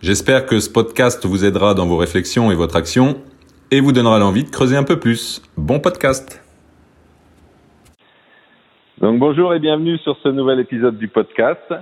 [0.00, 3.16] J'espère que ce podcast vous aidera dans vos réflexions et votre action
[3.72, 5.42] et vous donnera l'envie de creuser un peu plus.
[5.56, 6.40] Bon podcast
[9.00, 11.74] Donc bonjour et bienvenue sur ce nouvel épisode du podcast.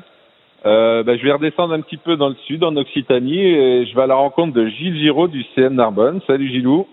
[0.64, 3.94] Euh, ben, je vais redescendre un petit peu dans le sud, en Occitanie, et je
[3.94, 6.20] vais à la rencontre de Gilles Giraud du CN Narbonne.
[6.26, 6.86] Salut Gilou.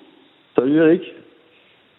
[0.57, 1.03] Salut Eric.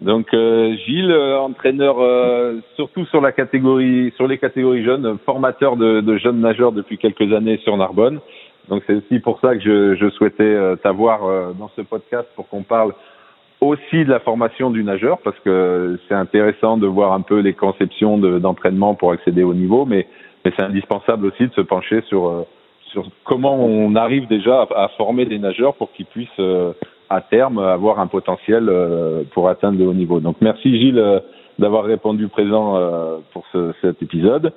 [0.02, 5.76] Donc euh, Gilles, euh, entraîneur euh, surtout sur la catégorie, sur les catégories jeunes, formateur
[5.76, 8.20] de, de, jeunes nageurs depuis quelques années sur Narbonne.
[8.68, 11.20] Donc c'est aussi pour ça que je, je souhaitais t'avoir
[11.54, 12.94] dans ce podcast pour qu'on parle
[13.60, 17.52] aussi de la formation du nageur parce que c'est intéressant de voir un peu les
[17.52, 20.06] conceptions d'entraînement pour accéder au niveau, mais
[20.44, 22.46] mais c'est indispensable aussi de se pencher sur
[22.92, 26.40] sur comment on arrive déjà à, à former des nageurs pour qu'ils puissent
[27.10, 30.20] à terme avoir un potentiel euh, pour atteindre le haut niveau.
[30.20, 31.20] Donc merci Gilles euh,
[31.58, 34.52] d'avoir répondu présent euh, pour ce, cet épisode.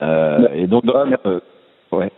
[0.00, 0.84] et donc
[1.92, 2.12] ouais.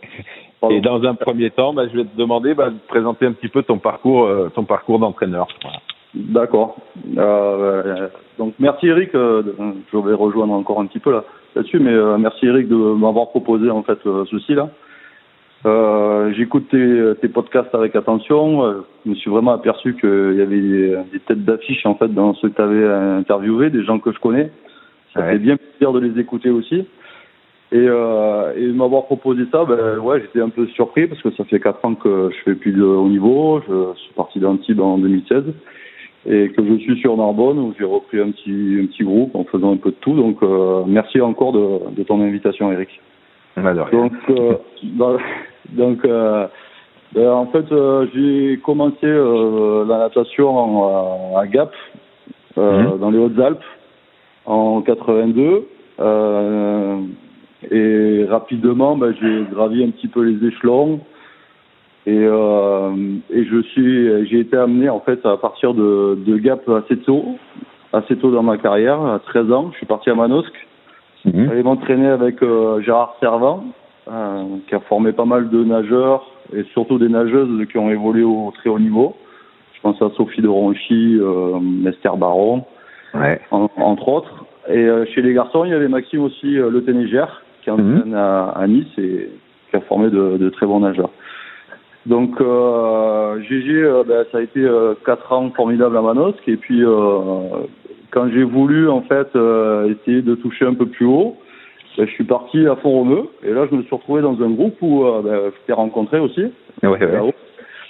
[0.69, 3.47] Et dans un premier temps, bah, je vais te demander bah, de présenter un petit
[3.47, 5.47] peu ton parcours, ton parcours d'entraîneur.
[5.61, 5.79] Voilà.
[6.13, 6.75] D'accord.
[7.17, 11.23] Euh, donc merci Eric, je vais rejoindre encore un petit peu là
[11.55, 13.97] là-dessus, mais merci Eric de m'avoir proposé en fait
[14.29, 14.69] ceci là.
[15.65, 18.65] Euh, J'écoute tes, tes, podcasts avec attention.
[18.65, 22.07] Euh, je me suis vraiment aperçu qu'il y avait des, des têtes d'affiche en fait
[22.07, 24.51] dans ceux que tu avais interviewé, des gens que je connais.
[25.13, 25.33] Ça ouais.
[25.33, 26.85] fait bien plaisir de les écouter aussi.
[27.73, 31.45] Et, euh, et m'avoir proposé ça, ben ouais, j'étais un peu surpris parce que ça
[31.45, 33.61] fait quatre ans que je fais plus de haut niveau.
[33.67, 35.43] Je suis parti d'Antibes en 2016
[36.27, 39.45] et que je suis sur Narbonne où j'ai repris un petit un petit groupe en
[39.45, 40.15] faisant un peu de tout.
[40.15, 42.89] Donc euh, merci encore de, de ton invitation, Eric.
[43.91, 45.17] Donc, euh, dans,
[45.69, 46.47] donc, euh,
[47.13, 51.73] ben, en fait, euh, j'ai commencé la natation en, à Gap,
[52.55, 52.97] mmh.
[52.99, 53.63] dans les Hautes-Alpes,
[54.45, 55.67] en 82.
[57.69, 61.01] Et rapidement, ben, j'ai gravi un petit peu les échelons.
[62.07, 66.97] Et, et je suis, j'ai été amené en fait à partir de, de Gap assez
[66.97, 67.37] tôt,
[67.93, 69.69] assez tôt dans ma carrière, à 13 ans.
[69.73, 70.67] Je suis parti à Manosque.
[71.25, 71.45] Mmh.
[71.45, 72.39] J'allais m'entraîner avec
[72.83, 73.65] Gérard Servant,
[74.07, 78.23] euh, qui a formé pas mal de nageurs et surtout des nageuses qui ont évolué
[78.23, 79.15] au très haut niveau.
[79.73, 82.65] Je pense à Sophie de Ronchy, euh, Esther Baron,
[83.13, 83.39] ouais.
[83.51, 84.45] en, entre autres.
[84.69, 88.11] Et euh, chez les garçons, il y avait Maxime aussi, euh, Le Ténégère, qui entraîne
[88.11, 88.15] mmh.
[88.15, 89.29] à, à, Nice et
[89.69, 91.11] qui a formé de, de très bons nageurs.
[92.05, 96.47] Donc euh, GG, euh, ben, ça a été euh, quatre ans formidables à Manosque.
[96.47, 97.67] Et puis euh,
[98.09, 101.37] quand j'ai voulu en fait euh, essayer de toucher un peu plus haut,
[101.97, 104.77] ben, je suis parti à Font-Romeu et là je me suis retrouvé dans un groupe
[104.81, 106.45] où euh, ben, je t'ai rencontré aussi.
[106.81, 107.33] Ouais, ouais.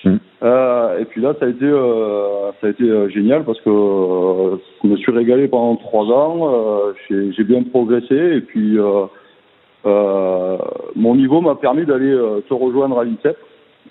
[0.04, 0.16] Mmh.
[0.44, 3.70] Euh, et puis là ça a été euh, ça a été euh, génial parce que
[3.70, 6.50] euh, je me suis régalé pendant trois ans.
[6.52, 8.78] Euh, j'ai bien progressé et puis
[9.84, 12.16] mon niveau m'a permis d'aller
[12.48, 13.38] te rejoindre à l'INSEP.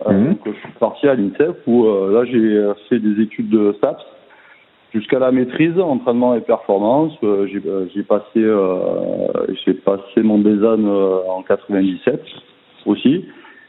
[0.07, 0.29] Mmh.
[0.29, 4.05] Donc je suis parti à l'INSEP où là j'ai fait des études de STAPS
[4.93, 7.13] jusqu'à la maîtrise, entraînement et performance.
[7.23, 7.47] Euh,
[7.95, 9.29] j'ai passé, euh,
[9.65, 12.23] j'ai passé mon BESAN euh, en 97
[12.87, 13.25] aussi.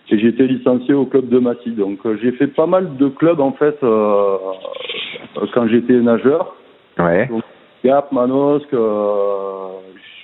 [0.09, 1.71] Et j'ai été licencié au club de Massy.
[1.71, 6.53] Donc j'ai fait pas mal de clubs en fait quand j'étais nageur.
[6.99, 7.27] Ouais.
[7.27, 7.43] Donc,
[7.85, 8.75] Gap, Manosque.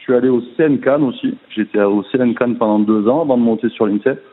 [0.07, 1.38] Je suis allé au CNCAN aussi.
[1.50, 4.23] J'étais au CNCAN pendant deux ans avant de monter sur l'INSEP.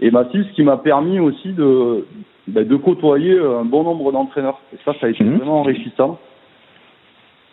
[0.00, 2.04] Et Massy, ce qui m'a permis aussi de,
[2.48, 4.60] ben, de côtoyer un bon nombre d'entraîneurs.
[4.72, 5.36] Et ça, ça a été mmh.
[5.36, 6.18] vraiment enrichissant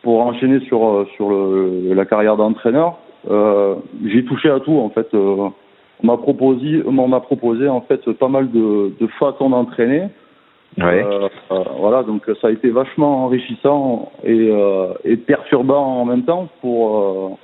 [0.01, 2.97] pour enchaîner sur sur le, la carrière d'entraîneur.
[3.29, 5.13] Euh, j'ai touché à tout en fait.
[5.13, 5.49] Euh,
[6.03, 10.07] on m'a proposé, on m'a proposé en fait pas mal de, de façons d'entraîner.
[10.79, 11.05] Ouais.
[11.05, 11.27] Euh,
[11.77, 17.37] voilà, donc ça a été vachement enrichissant et, euh, et perturbant en même temps pour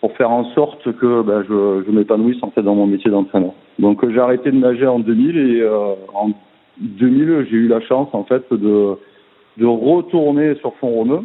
[0.00, 3.52] pour faire en sorte que ben, je, je m'épanouisse en fait dans mon métier d'entraîneur.
[3.78, 6.30] Donc j'ai arrêté de nager en 2000 et euh, en
[6.80, 8.96] 2000 j'ai eu la chance en fait de
[9.58, 11.20] de retourner sur Font-Romeu.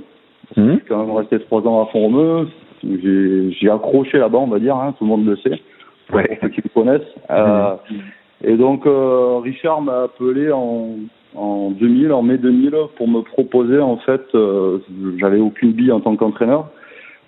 [0.57, 0.67] Mmh.
[0.67, 2.47] Je suis quand même resté trois ans à Font-Romeu.
[2.83, 5.59] J'ai accroché là-bas, on va dire, hein, tout le monde le sait,
[6.13, 6.37] ouais.
[6.41, 7.15] ceux qui me connaissent.
[7.29, 7.31] Mmh.
[7.31, 7.75] Euh,
[8.43, 10.97] et donc euh, Richard m'a appelé en
[11.35, 14.79] en 2000, en mai 2000, pour me proposer en fait, euh,
[15.17, 16.69] j'avais aucune bille en tant qu'entraîneur,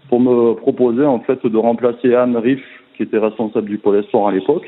[0.10, 2.64] pour me proposer en fait de remplacer Anne Riff,
[2.96, 4.66] qui était responsable du pôle à l'époque.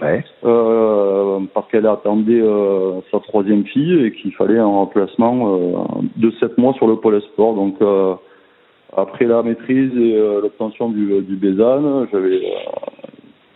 [0.00, 0.24] Ouais.
[0.44, 2.42] Euh, parce qu'elle attendait
[3.10, 5.86] sa troisième fille et qu'il fallait un remplacement
[6.16, 7.54] de sept mois sur le pôle sport.
[7.54, 7.76] Donc
[8.96, 12.40] après la maîtrise et l'obtention du, du BESAN, j'avais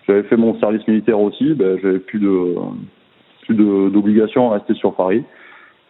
[0.07, 2.55] j'avais fait mon service militaire aussi, ben, j'avais plus de
[3.43, 5.23] plus d'obligation à rester sur Paris.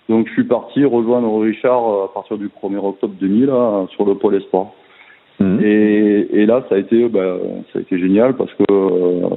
[0.08, 4.14] Donc je suis parti rejoindre Richard à partir du 1er octobre 2000 là, sur le
[4.16, 4.68] pôle espoir.
[5.66, 7.38] Et, là ça a été ben,
[7.72, 9.28] ça a été génial parce que euh,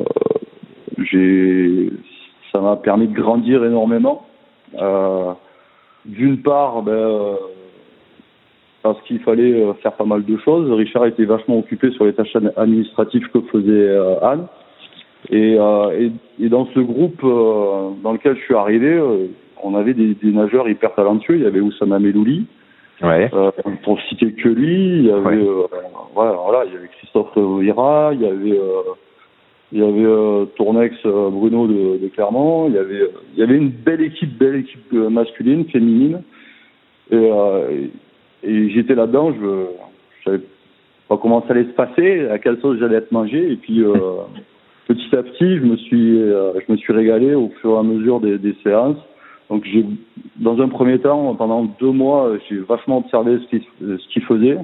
[1.09, 1.89] j'ai
[2.51, 4.25] ça m'a permis de grandir énormément.
[4.81, 5.33] Euh,
[6.05, 7.37] D'une part, ben,
[8.83, 10.71] parce qu'il fallait faire pas mal de choses.
[10.71, 14.47] Richard était vachement occupé sur les tâches administratives que faisait euh, Anne.
[15.29, 16.09] Et, euh,
[16.39, 19.27] et, dans ce groupe euh, dans lequel je suis arrivé, euh,
[19.61, 21.35] on avait des, des, nageurs hyper talentueux.
[21.35, 22.45] Il y avait Oussama Melouli.
[23.01, 23.29] Ouais.
[23.33, 23.51] Euh,
[23.83, 25.45] pour citer que lui, il y avait,
[26.13, 28.59] voilà, voilà, il y avait Christophe Vira, il y avait,
[29.71, 32.67] il y avait Tournex Bruno de, de, Clermont.
[32.69, 36.23] Il y avait, il y avait une belle équipe, belle équipe masculine, féminine.
[37.11, 37.29] Et,
[38.43, 39.31] et j'étais là-dedans.
[39.31, 39.65] Je,
[40.19, 40.43] je savais
[41.07, 43.51] pas comment ça allait se passer, à quelle sauce j'allais être mangé.
[43.51, 43.83] Et puis
[44.87, 47.83] petit à petit, je me suis, euh, je me suis régalé au fur et à
[47.83, 48.97] mesure des, des séances.
[49.49, 49.85] Donc j'ai,
[50.37, 54.57] dans un premier temps, pendant deux mois, j'ai vachement observé ce qu'il, ce qu'il faisait.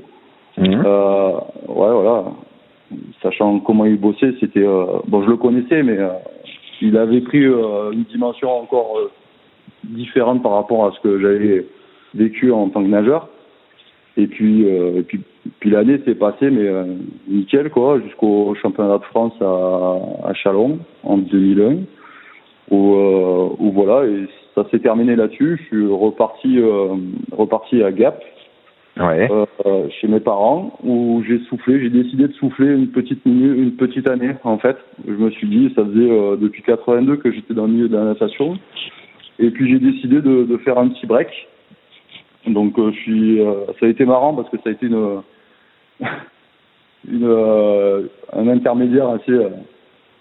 [0.57, 0.83] Mmh.
[0.85, 1.31] Euh,
[1.67, 2.25] ouais, voilà.
[3.21, 6.09] Sachant comment il bossait, c'était euh, bon, je le connaissais, mais euh,
[6.81, 8.97] il avait pris euh, une dimension encore
[9.83, 11.65] différente par rapport à ce que j'avais
[12.13, 13.29] vécu en tant que nageur.
[14.15, 15.21] Et puis, et puis
[15.59, 16.85] puis l'année s'est passée, mais euh,
[17.27, 21.77] nickel, quoi, jusqu'au championnat de France à, à Chalon en 2001,
[22.71, 24.25] où, euh, où voilà, et
[24.55, 25.57] ça s'est terminé là-dessus.
[25.61, 26.95] Je suis reparti, euh,
[27.31, 28.23] reparti à Gap,
[28.97, 29.29] ouais.
[29.65, 33.75] euh, chez mes parents, où j'ai soufflé, j'ai décidé de souffler une petite minute, une
[33.75, 34.77] petite année, en fait.
[35.07, 37.97] Je me suis dit, ça faisait euh, depuis 82 que j'étais dans le milieu de
[37.97, 38.57] la natation,
[39.39, 41.29] et puis j'ai décidé de, de faire un petit break.
[42.45, 43.39] Donc je suis,
[43.79, 45.21] ça a été marrant parce que ça a été une
[47.09, 48.03] une, euh,
[48.33, 49.49] un intermédiaire assez euh,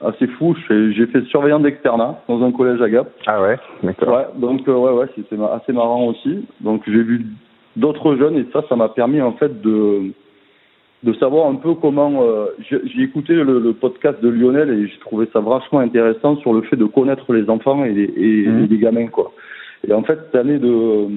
[0.05, 0.55] assez fou.
[0.69, 3.09] J'ai fait surveillant d'externat dans un collège à Gap.
[3.27, 4.15] Ah ouais, d'accord.
[4.15, 6.47] Ouais, donc euh, ouais, ouais, c'était assez marrant aussi.
[6.61, 7.27] Donc j'ai vu
[7.77, 10.13] d'autres jeunes et ça, ça m'a permis en fait de
[11.03, 12.23] de savoir un peu comment.
[12.23, 16.53] Euh, j'ai écouté le, le, podcast de Lionel et j'ai trouvé ça vachement intéressant sur
[16.53, 18.67] le fait de connaître les enfants et les, et, mmh.
[18.71, 19.33] les gamins quoi.
[19.87, 21.09] Et en fait, cette année de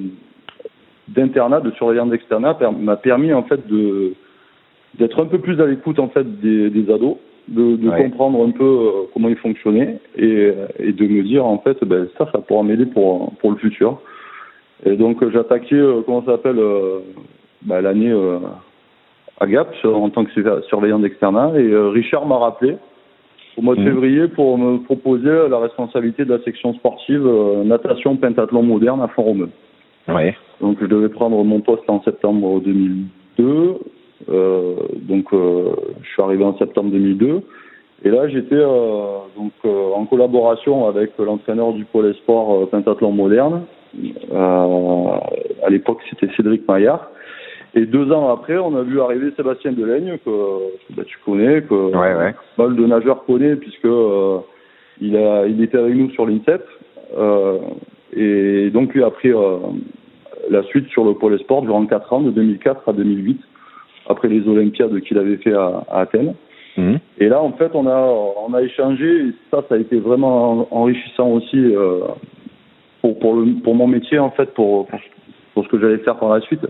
[1.07, 4.13] d'internat, de surveillant d'externat, m'a permis en fait de
[4.97, 8.03] d'être un peu plus à l'écoute en fait des, des ados, de, de ouais.
[8.03, 12.07] comprendre un peu euh, comment ils fonctionnaient et, et, de me dire en fait ben
[12.17, 13.99] ça ça pourra m'aider pour pour le futur.
[14.85, 16.61] Et donc euh, j'attaquais euh, comment ça s'appelle
[17.61, 18.13] ben, l'année
[19.39, 22.77] à Gap en tant que surveillant d'externat et Richard m'a rappelé
[23.57, 23.85] au mois de mmh.
[23.85, 27.25] février pour me proposer la responsabilité de la section sportive
[27.63, 29.49] natation pentathlon moderne à Font-Romeu.
[30.07, 30.35] Ouais.
[30.61, 33.73] Donc je devais prendre mon poste en septembre 2002 euh,
[34.27, 35.71] donc, euh,
[36.01, 37.41] je suis arrivé en septembre 2002.
[38.03, 43.63] Et là, j'étais euh, donc en collaboration avec l'entraîneur du pôle sport pentathlon moderne.
[44.33, 47.09] à l'époque, c'était Cédric Maillard.
[47.75, 50.31] Et deux ans après, on a vu arriver Sébastien Delaigne, que
[50.95, 52.33] bah, tu connais, que ouais, ouais.
[52.57, 54.37] mal de nageurs connaît, puisque euh,
[55.01, 56.65] il, a, il était avec nous sur l'INSEP.
[57.17, 57.57] Euh,
[58.13, 59.57] et donc, lui a pris euh,
[60.49, 63.41] la suite sur le pôle sport durant quatre ans, de 2004 à 2008
[64.07, 66.35] après les Olympiades qu'il avait fait à, à Athènes.
[66.77, 66.95] Mmh.
[67.19, 67.97] Et là, en fait, on a,
[68.47, 72.01] on a échangé, et ça, ça a été vraiment enrichissant aussi euh,
[73.01, 74.87] pour, pour, le, pour mon métier, en fait, pour,
[75.53, 76.65] pour, ce que j'allais faire par la suite.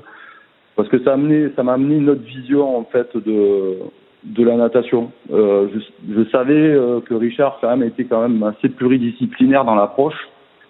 [0.75, 3.77] Parce que ça, a amené, ça m'a amené une autre vision, en fait, de,
[4.23, 5.11] de la natation.
[5.31, 9.75] Euh, je, je savais euh, que Richard, quand même, était quand même assez pluridisciplinaire dans
[9.75, 10.27] l'approche.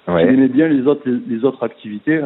[0.08, 0.28] Ouais.
[0.30, 2.22] J'aimais bien les autres les, autres activités.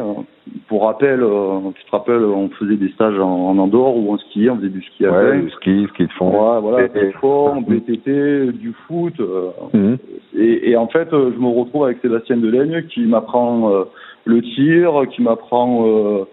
[0.68, 4.18] Pour rappel, euh, tu te rappelles, on faisait des stages en, en Andorre où on
[4.18, 6.30] skiait, on faisait du ski à ouais, du ski, ski de fond.
[6.30, 9.14] Ouais, voilà, ski fond, BTT, du foot.
[9.20, 9.94] Euh, mmh.
[10.36, 13.84] et, et, en fait, je me retrouve avec Sébastien Delaigne qui m'apprend euh,
[14.26, 16.24] le tir, qui m'apprend, euh,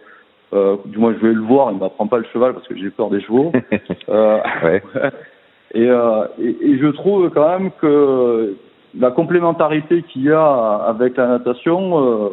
[0.54, 2.90] euh, du moins je vais le voir, il m'apprend pas le cheval parce que j'ai
[2.90, 3.54] peur des chevaux.
[4.10, 4.84] ouais.
[5.74, 8.54] et, et, et je trouve quand même que
[9.00, 12.30] la complémentarité qu'il y a avec la natation, euh,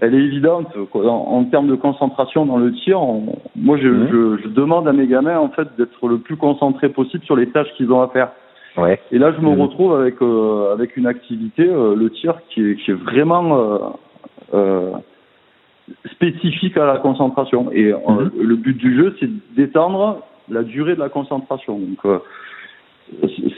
[0.00, 0.68] elle est évidente.
[0.90, 1.08] Quoi.
[1.08, 4.08] En, en, termes de concentration dans le tir, on, moi je, mmh.
[4.10, 7.48] je, je, demande à mes gamins en fait d'être le plus concentré possible sur les
[7.48, 8.30] tâches qu'ils ont à faire.
[8.76, 9.00] Ouais.
[9.10, 9.60] Et là, je me mmh.
[9.60, 13.96] retrouve avec euh, avec une activité, euh, le tir, qui est, qui est vraiment
[14.52, 14.90] euh,
[16.12, 17.70] spécifique à la concentration.
[17.72, 18.30] Et mmh.
[18.38, 20.20] le but du jeu, c'est d'étendre
[20.50, 21.78] la durée de la concentration.
[21.78, 22.20] Donc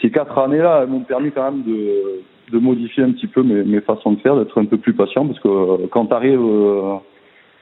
[0.02, 2.20] ces quatre années-là m'ont permis quand même de,
[2.52, 5.26] de modifier un petit peu mes, mes façons de faire, d'être un peu plus patient,
[5.26, 6.40] parce que euh, quand tu arrives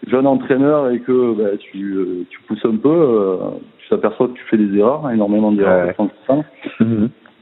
[0.06, 3.38] jeune entraîneur et que bah, tu, tu pousses un peu,
[3.78, 5.94] tu t'aperçois que tu fais des erreurs, énormément d'erreurs.
[5.98, 6.86] Ouais.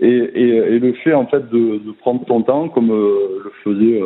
[0.00, 4.00] Et, et, et, le fait en fait de, de prendre ton temps, comme le faisait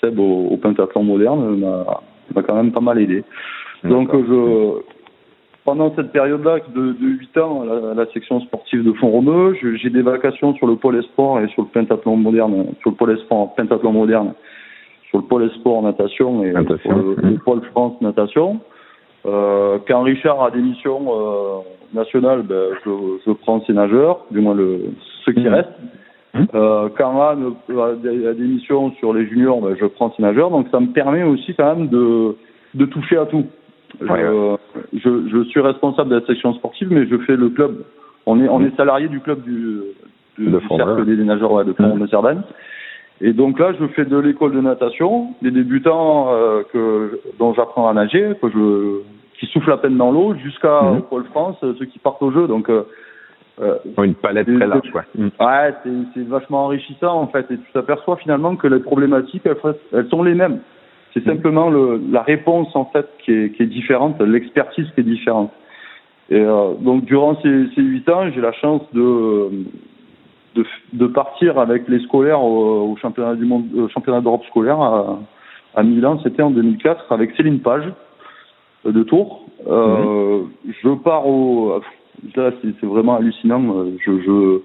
[0.00, 1.58] Seb au, au pentathlon moderne,
[2.34, 3.24] m'a quand même pas mal aidé.
[3.84, 4.80] Donc je
[5.64, 10.02] pendant cette période-là de, de 8 ans à la, section sportive de Font-Romeu, j'ai des
[10.02, 13.92] vacations sur le pôle sport et sur le pentathlon moderne, sur le pôle sport pentathlon
[13.92, 14.34] moderne,
[15.08, 16.52] sur le pôle sport natation et
[16.82, 18.60] sur le, pôle France natation.
[19.26, 21.60] Euh, quand Richard a des missions euh,
[21.94, 22.90] nationales, ben, je,
[23.26, 24.82] je, prends ses nageurs, du moins le,
[25.24, 25.48] ceux qui mmh.
[25.48, 25.80] restent.
[26.34, 26.44] Mmh.
[26.54, 30.22] Euh, quand Anne a des, a des, missions sur les juniors, ben, je prends ses
[30.22, 30.50] nageurs.
[30.50, 32.36] Donc ça me permet aussi quand même de,
[32.74, 33.46] de toucher à tout.
[34.00, 34.56] Je,
[34.92, 37.84] je, je, suis responsable de la section sportive, mais je fais le club.
[38.26, 39.80] On est, on est salarié du club du,
[40.38, 42.42] du, du cercle des nageurs ouais, de fond de Cerdagne.
[43.20, 47.88] Et donc là, je fais de l'école de natation, des débutants euh, que, dont j'apprends
[47.88, 49.00] à nager, que je,
[49.38, 51.02] qui soufflent à peine dans l'eau, jusqu'à mmh.
[51.02, 52.48] Pôle France, ceux qui partent au jeu.
[52.48, 52.82] Donc, euh,
[53.62, 55.04] euh, une palette très large, quoi.
[55.16, 55.28] Mmh.
[55.38, 55.74] Ouais,
[56.12, 59.56] c'est vachement enrichissant en fait, et tu t'aperçois finalement que les problématiques, elles,
[59.92, 60.58] elles sont les mêmes.
[61.14, 65.04] C'est simplement le, la réponse en fait qui est, qui est différente, l'expertise qui est
[65.04, 65.52] différente.
[66.28, 69.50] Et euh, donc durant ces, ces 8 ans, j'ai la chance de,
[70.56, 74.80] de, de partir avec les scolaires au, au championnat du monde, au championnat d'Europe scolaire
[74.80, 75.20] à,
[75.76, 76.18] à Milan.
[76.24, 77.92] C'était en 2004 avec Céline Page
[78.86, 79.46] euh, de Tours.
[79.68, 80.72] Euh, mmh.
[80.82, 81.80] Je pars au
[82.34, 83.84] là c'est vraiment hallucinant.
[84.04, 84.60] Je, je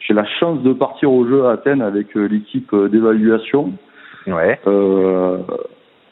[0.00, 3.72] j'ai la chance de partir au jeu à Athènes avec euh, l'équipe d'évaluation.
[4.26, 4.58] Ouais.
[4.66, 5.56] Euh, euh,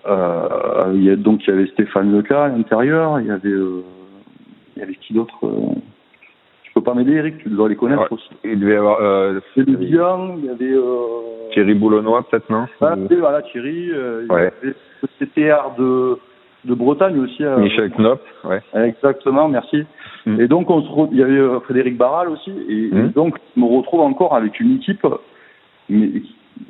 [0.06, 3.82] il y a, donc il y avait Stéphane Leca à l'intérieur, il y avait euh,
[4.76, 5.74] il y avait qui d'autre euh,
[6.62, 8.30] Tu peux pas m'aider Eric, tu dois les connaître ouais, aussi.
[8.44, 12.66] Il devait y avoir euh, Thierry Bian, il y avait euh, Thierry Boulonnois peut-être non?
[12.80, 14.52] Ah, Voilà Thierry, euh, ouais.
[14.62, 16.18] il y avait le CTR de
[16.66, 17.42] de Bretagne aussi.
[17.42, 18.60] Euh, Michel Knop, ouais.
[18.74, 19.84] Exactement, merci.
[20.26, 20.40] Mm.
[20.40, 21.08] Et donc on se re...
[21.10, 23.12] il y avait Frédéric Barral aussi, et, mm.
[23.12, 25.06] donc je me retrouve encore avec une équipe
[25.90, 26.22] mais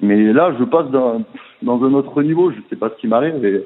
[0.03, 1.23] mais là, je passe dans,
[1.63, 2.51] dans un autre niveau.
[2.51, 3.45] Je sais pas ce qui m'arrive.
[3.45, 3.65] Et,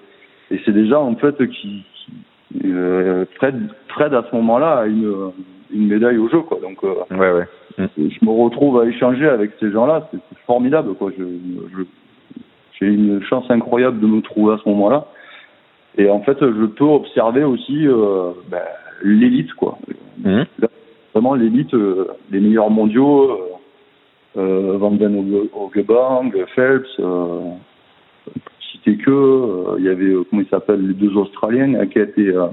[0.51, 5.33] et c'est déjà en fait qui, qui euh, Fred, Fred à ce moment-là a une,
[5.73, 6.59] une médaille au jeu, quoi.
[6.61, 7.47] Donc, euh, ouais, ouais.
[7.79, 7.87] Mm.
[7.97, 10.09] je me retrouve à échanger avec ces gens-là.
[10.13, 11.11] C'est formidable, quoi.
[11.17, 11.25] Je,
[12.79, 15.07] j'ai une chance incroyable de me trouver à ce moment-là.
[15.97, 18.63] Et en fait, je peux observer aussi euh, ben,
[19.03, 19.79] l'élite, quoi.
[20.25, 20.43] Mmh.
[21.13, 23.54] Vraiment l'élite, euh, les meilleurs mondiaux.
[24.37, 27.41] Euh, euh, Van Den Ogebang, Phelps, euh,
[28.73, 32.29] citer que, euh, il y avait, euh, comment il s'appelle, les deux Australiens, Hackett et,
[32.29, 32.47] euh,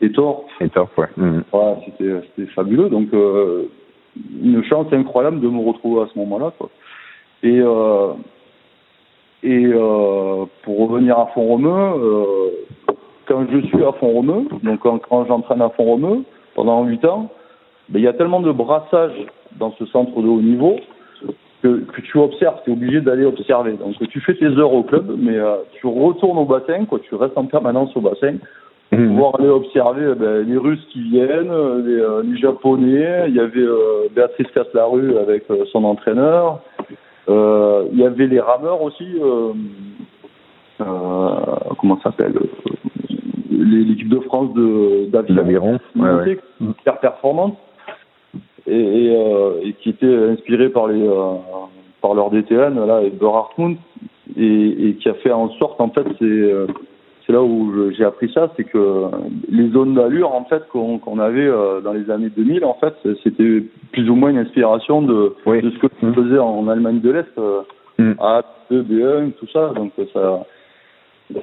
[0.00, 0.48] et Thorpe.
[0.60, 1.08] Et Thorpe, ouais.
[1.16, 1.40] Mmh.
[1.52, 2.88] ouais c'était, c'était fabuleux.
[2.88, 3.64] Donc, euh,
[4.42, 6.68] une chance incroyable de me retrouver à ce moment-là, quoi.
[7.42, 8.12] Et, euh,
[9.42, 12.94] et euh, pour revenir à Font-Romeu, euh,
[13.26, 17.30] quand je suis à Font-Romeu, donc quand, quand j'entraîne à Font-Romeu pendant 8 ans,
[17.88, 19.14] ben, il y a tellement de brassage
[19.58, 20.76] dans ce centre de haut niveau
[21.62, 23.72] que, que tu observes, tu es obligé d'aller observer.
[23.72, 27.14] Donc tu fais tes heures au club, mais euh, tu retournes au bassin, quoi, tu
[27.14, 28.34] restes en permanence au bassin
[28.90, 29.08] pour mmh.
[29.08, 31.52] pouvoir aller observer eh ben, les Russes qui viennent,
[31.84, 33.26] les, euh, les Japonais.
[33.28, 36.60] Il y avait euh, Béatrice Caslarue avec son entraîneur.
[37.28, 39.06] Il y avait les rameurs aussi.
[40.78, 42.34] Comment ça s'appelle
[43.50, 46.38] L'équipe de France de d'aviron, ouais, ouais.
[46.60, 47.56] hyper performante
[48.70, 51.34] et, et, euh, et, qui était inspiré par les euh,
[52.00, 53.76] par leur DTN là et Berhartmund
[54.36, 56.66] et, et qui a fait en sorte en fait c'est euh,
[57.26, 59.06] c'est là où j'ai appris ça c'est que
[59.48, 61.50] les zones d'allure en fait qu'on qu'on avait
[61.84, 63.62] dans les années 2000 en fait c'était
[63.92, 65.60] plus ou moins une inspiration de oui.
[65.62, 66.14] de ce que mmh.
[66.14, 67.38] faisais en Allemagne de l'Est
[67.98, 68.12] mmh.
[68.12, 70.44] A2 B1 tout ça donc ça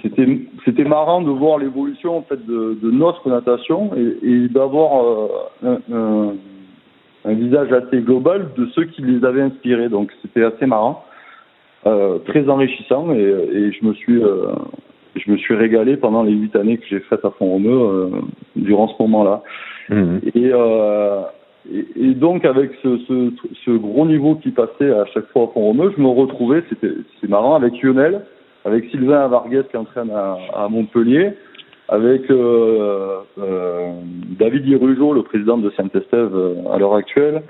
[0.01, 5.03] c'était c'était marrant de voir l'évolution en fait de, de notre natation et, et d'avoir
[5.03, 5.27] euh,
[5.63, 6.33] un, un
[7.25, 9.89] un visage assez global de ceux qui les avaient inspirés.
[9.89, 11.03] Donc c'était assez marrant,
[11.85, 14.53] euh, très enrichissant et, et, je me suis euh,
[15.15, 18.09] je me suis régalé pendant les huit années que j'ai faites à Font-Romeu euh,
[18.55, 19.41] durant ce moment-là.
[19.89, 20.17] Mmh.
[20.35, 21.21] Et, euh,
[21.73, 23.31] et, et, donc avec ce, ce,
[23.65, 27.29] ce, gros niveau qui passait à chaque fois à Font-Romeu, je me retrouvais, c'était c'est
[27.29, 28.21] marrant, avec Lionel,
[28.65, 31.33] avec Sylvain Vargas qui entraîne à, à Montpellier
[31.89, 33.91] avec euh, euh,
[34.37, 37.43] David Irujo, le président de Saint-Estève euh, à l'heure actuelle.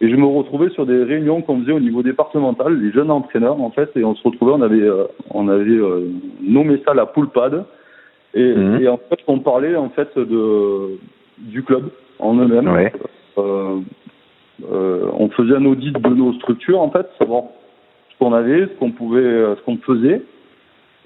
[0.00, 3.60] Et je me retrouvais sur des réunions qu'on faisait au niveau départemental, les jeunes entraîneurs
[3.60, 6.10] en fait, et on se retrouvait, on avait, euh, on avait euh,
[6.42, 7.64] nommé ça la poule pad.
[8.34, 8.80] Et, mmh.
[8.82, 10.98] et, en fait, on parlait en fait de
[11.38, 11.84] du club
[12.18, 12.68] en eux-mêmes.
[12.68, 12.92] Ouais.
[13.38, 13.80] Euh,
[14.60, 17.44] on faisait un audit de nos structures en fait, savoir
[18.10, 20.22] ce qu'on avait, ce qu'on pouvait, ce qu'on faisait.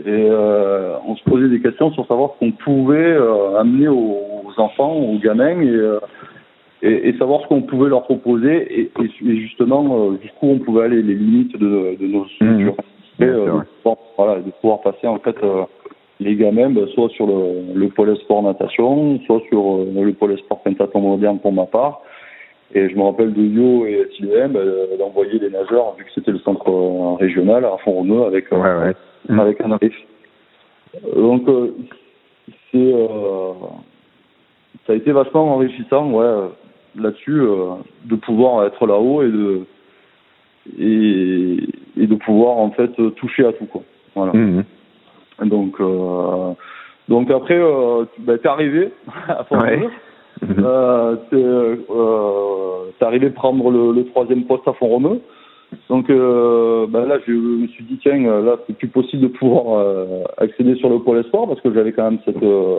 [0.07, 3.17] Et on se posait des questions sur savoir ce qu'on pouvait
[3.59, 5.61] amener aux, enfants, aux gamins
[6.83, 11.03] et, et, savoir ce qu'on pouvait leur proposer et, et justement jusqu'où on pouvait aller,
[11.03, 12.75] les limites de, de nos structures.
[13.19, 13.25] Mmh.
[13.25, 13.51] Et, de,
[13.83, 15.37] pouvoir, voilà, de pouvoir passer en fait
[16.21, 20.37] les gamins, ben, soit sur le, le pôle sport natation, soit sur euh, le pôle
[20.39, 22.01] sport pentathlon moderne pour ma part.
[22.75, 24.67] Et je me rappelle de Yo et ben,
[24.99, 28.95] d'envoyer les nageurs, vu que c'était le centre euh, régional, à fond avec, euh, ouais,
[29.29, 29.41] ouais.
[29.41, 29.95] avec un arrif.
[31.17, 31.47] Donc,
[32.71, 32.95] c'est,
[34.87, 36.49] ça a été vachement enrichissant, ouais,
[36.97, 37.41] là-dessus,
[38.05, 39.61] de pouvoir être là-haut et de,
[40.79, 41.57] et,
[41.97, 43.83] et, de pouvoir, en fait, toucher à tout, quoi.
[44.15, 44.33] Voilà.
[44.33, 44.65] Mmh.
[45.45, 46.53] Donc, euh,
[47.09, 48.91] donc après, euh, bah, t'es arrivé
[49.29, 49.89] à fond ouais.
[50.59, 51.77] Euh, t'es euh,
[53.01, 55.21] arrivé prendre le, le, troisième poste à fond romeu
[55.91, 59.79] donc euh, bah là je me suis dit tiens là c'est plus possible de pouvoir
[59.79, 62.79] euh, accéder sur le pôle espoir parce que j'avais quand même cette euh,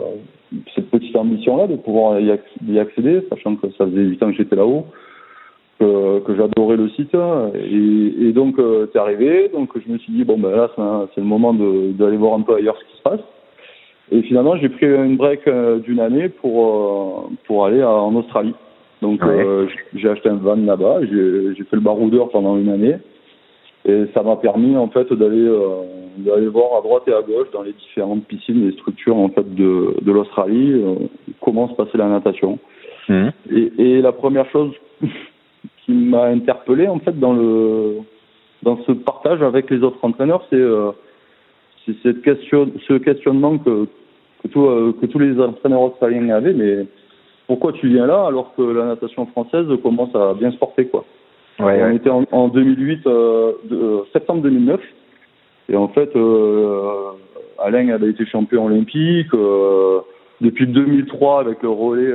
[0.74, 2.30] cette petite ambition là de pouvoir y,
[2.78, 4.86] accéder sachant que ça faisait 8 ans que j'étais là-haut
[5.80, 7.14] que, que j'adorais le site.
[7.54, 9.50] Et, et donc euh, t'es arrivé.
[9.52, 10.70] Donc je me suis dit bon ben là
[11.14, 13.20] c'est le moment d'aller voir un peu ailleurs ce qui se passe
[14.10, 18.54] et finalement j'ai pris une break euh, d'une année pour euh, pour aller en Australie.
[19.02, 22.96] Donc euh, j'ai acheté un van là-bas j'ai fait le baroudeur pendant une année.
[23.86, 25.48] Et ça m'a permis en fait d'aller
[26.18, 29.54] d'aller voir à droite et à gauche dans les différentes piscines et structures en fait
[29.54, 30.84] de de l'Australie
[31.40, 32.58] comment se passait la natation.
[33.08, 33.28] Mmh.
[33.50, 34.72] et, et la première chose
[35.84, 37.96] qui m'a interpellé en fait dans le
[38.62, 40.60] dans ce partage avec les autres entraîneurs, c'est
[42.02, 43.88] cette question, ce questionnement que
[44.42, 46.86] que, tout, euh, que tous les entraîneurs australiens avaient, mais
[47.46, 51.04] pourquoi tu viens là alors que la natation française commence à bien se porter quoi?
[51.58, 54.80] Ouais, On était en, en 2008, euh, de, euh, septembre 2009,
[55.68, 57.10] et en fait, euh,
[57.58, 59.30] Alain avait été champion olympique.
[60.40, 62.14] depuis 2003 avec le relais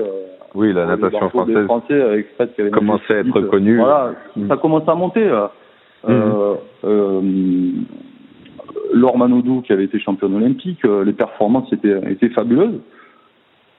[0.56, 3.78] oui, la natation française Français avec qui commençait à être connue.
[3.78, 4.48] Voilà, mm.
[4.48, 5.26] ça commence à monter.
[5.26, 6.10] Mm.
[6.10, 6.54] Euh,
[6.86, 7.22] euh,
[8.94, 12.80] Laure Manodou qui avait été championne olympique, euh, les performances étaient, étaient fabuleuses.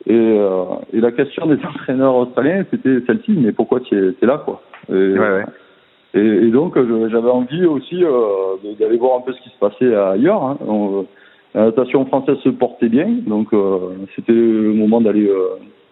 [0.06, 4.26] Et, euh, et la question des entraîneurs australiens, c'était celle-ci, mais pourquoi tu es, es,
[4.26, 4.62] là quoi?
[4.88, 5.44] Et, ouais, ouais.
[6.14, 9.94] Et, et, donc j'avais envie aussi euh, d'aller voir un peu ce qui se passait
[9.94, 10.42] ailleurs.
[10.42, 10.58] Hein.
[10.66, 11.06] On,
[11.54, 13.78] la natation française se portait bien, donc euh,
[14.14, 15.30] c'était le moment d'aller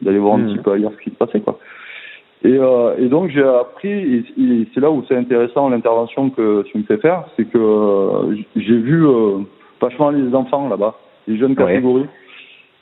[0.02, 0.46] d'aller voir un mmh.
[0.46, 1.58] petit peu ailleurs ce qui se passait quoi.
[2.42, 6.62] Et, euh, et donc j'ai appris, et, et c'est là où c'est intéressant l'intervention que
[6.62, 9.38] tu me fais faire, c'est que euh, j'ai vu euh,
[9.80, 10.94] vachement les enfants là-bas,
[11.26, 12.02] les jeunes catégories.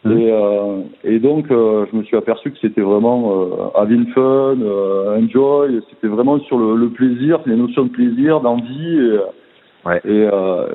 [0.04, 0.14] Ouais.
[0.14, 4.56] Et, euh, et donc euh, je me suis aperçu que c'était vraiment euh, having fun,
[4.60, 8.98] euh, enjoy, c'était vraiment sur le, le, plaisir, les notions de plaisir, d'envie.
[8.98, 10.00] Et, ouais.
[10.04, 10.66] Et euh,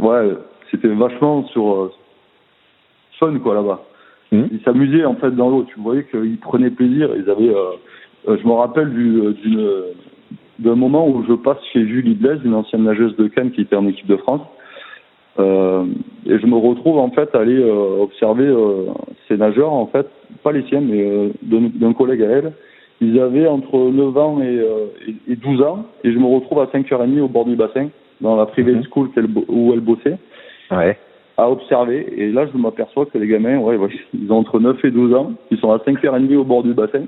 [0.00, 0.32] ouais,
[0.72, 1.92] c'était vachement sur
[3.20, 3.82] fun quoi là-bas.
[4.32, 4.42] Mmh.
[4.50, 5.64] Ils s'amusaient en fait dans l'eau.
[5.68, 7.10] Tu voyais qu'ils prenaient plaisir.
[7.16, 7.54] Ils avaient.
[8.28, 9.82] Euh, euh je me rappelle euh, d'une
[10.58, 13.74] d'un moment où je passe chez Julie Blaise, une ancienne nageuse de Cannes qui était
[13.74, 14.42] en équipe de France.
[15.38, 15.86] Euh,
[16.26, 18.84] et je me retrouve en fait à aller euh, observer euh,
[19.26, 20.06] ces nageurs en fait,
[20.42, 22.52] pas les siens mais d'un collègue à elle.
[23.00, 24.60] Ils avaient entre 9 ans et,
[25.08, 27.88] et, et, 12 ans et je me retrouve à 5h30 au bord du bassin
[28.20, 28.84] dans la private mmh.
[28.84, 29.08] school
[29.48, 30.18] où elle bossait.
[30.70, 30.96] Ouais
[31.36, 32.06] à observer.
[32.16, 35.14] Et là, je m'aperçois que les gamins, ouais, ouais, ils ont entre 9 et 12
[35.14, 35.32] ans.
[35.50, 37.04] Ils sont à 5h30 au bord du bassin.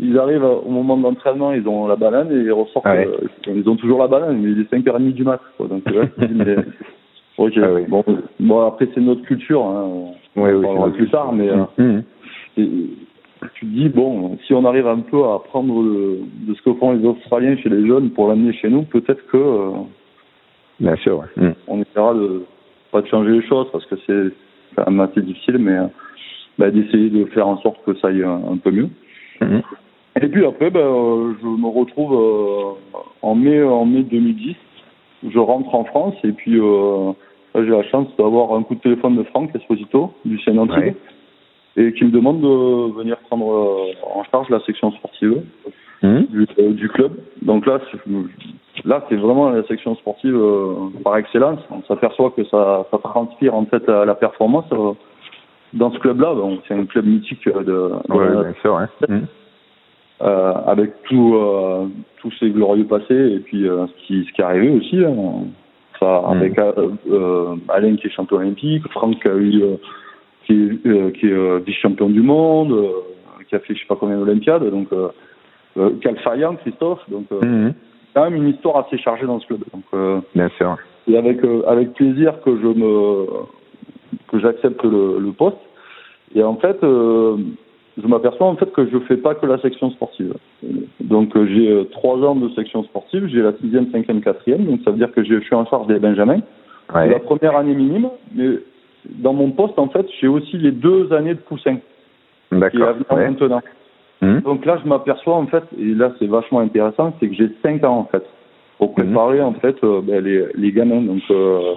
[0.00, 2.86] Ils arrivent au moment de l'entraînement, ils ont la banane et ils ressortent.
[2.86, 3.06] Ah ouais.
[3.06, 5.40] euh, ils ont toujours la banane, mais il est 5h30 du mat.
[5.56, 5.68] Quoi.
[5.68, 6.56] Donc, ouais, mais,
[7.38, 7.52] ok.
[7.56, 7.82] Ah oui.
[7.88, 8.04] bon,
[8.40, 9.64] bon, après, c'est notre culture.
[9.64, 10.12] Hein.
[10.36, 11.66] Oui, oui, on plus tard, mais mmh.
[11.80, 12.00] euh,
[12.56, 12.68] et,
[13.54, 16.72] tu te dis, bon, si on arrive un peu à apprendre le, de ce que
[16.74, 19.36] font les Australiens chez les jeunes pour l'amener chez nous, peut-être que.
[19.36, 19.70] Euh,
[20.80, 21.48] Bien sûr, ouais.
[21.48, 21.54] mmh.
[21.68, 22.44] On essaiera de
[22.90, 24.34] pas de changer les choses parce que c'est
[24.76, 25.86] quand même assez difficile, mais euh,
[26.58, 28.88] bah, d'essayer de faire en sorte que ça aille un, un peu mieux.
[29.44, 29.62] Mmh.
[30.20, 34.56] Et puis après, bah, je me retrouve euh, en mai en mai 2010.
[35.30, 37.12] Je rentre en France et puis euh,
[37.54, 40.96] j'ai la chance d'avoir un coup de téléphone de Franck Esposito du Antibes ouais.
[41.76, 45.42] et qui me demande de venir prendre euh, en charge la section sportive
[46.02, 46.20] mmh.
[46.30, 47.12] du, euh, du, club.
[47.42, 47.78] Donc là,
[48.84, 50.74] là c'est vraiment la section sportive euh,
[51.04, 51.60] par excellence.
[51.70, 54.92] On s'aperçoit que ça, ça transpire en fait à la performance euh,
[55.74, 56.34] dans ce club-là.
[56.66, 58.78] C'est un club mythique de, de ouais, bien sûr.
[59.08, 59.18] Mmh.
[60.22, 61.34] Euh, avec tout
[62.18, 65.04] tous ces glorieux passés et puis ce qui ce qui est arrivé aussi.
[65.04, 65.46] Hein.
[65.98, 66.32] Ça, mmh.
[66.32, 66.58] avec
[67.68, 69.62] Alain qui est champion olympique, Franck qui a eu
[70.46, 72.74] qui est, qui est vice-champion du monde,
[73.48, 74.88] qui a fait je sais pas combien d'Olympiades, donc
[75.76, 77.00] euh, Calfayan, Christophe.
[77.08, 77.74] Donc, euh, mmh.
[78.14, 79.60] quand même une histoire assez chargée dans ce club.
[79.72, 80.76] Donc, euh, Bien sûr.
[81.08, 83.26] Et avec euh, avec plaisir que je me
[84.32, 85.58] que j'accepte le, le poste.
[86.34, 87.36] Et en fait, euh,
[88.00, 90.34] je m'aperçois en fait que je fais pas que la section sportive.
[91.00, 94.64] Donc euh, j'ai euh, trois ans de section sportive, j'ai la sixième, cinquième, quatrième.
[94.64, 96.40] Donc ça veut dire que je suis en charge des Benjamins.
[96.94, 97.08] Ouais.
[97.08, 98.58] La première année minime, mais
[99.04, 102.88] dans mon poste en fait, j'ai aussi les deux années de poussin qui est D'accord.
[102.88, 103.28] à venir Ouais.
[103.28, 103.60] maintenant.
[104.22, 104.40] Mhm.
[104.42, 107.84] Donc là, je m'aperçois en fait, et là c'est vachement intéressant, c'est que j'ai cinq
[107.84, 108.24] ans en fait
[108.78, 111.02] pour préparer en fait euh, ben, les, les gamins.
[111.02, 111.74] Donc euh,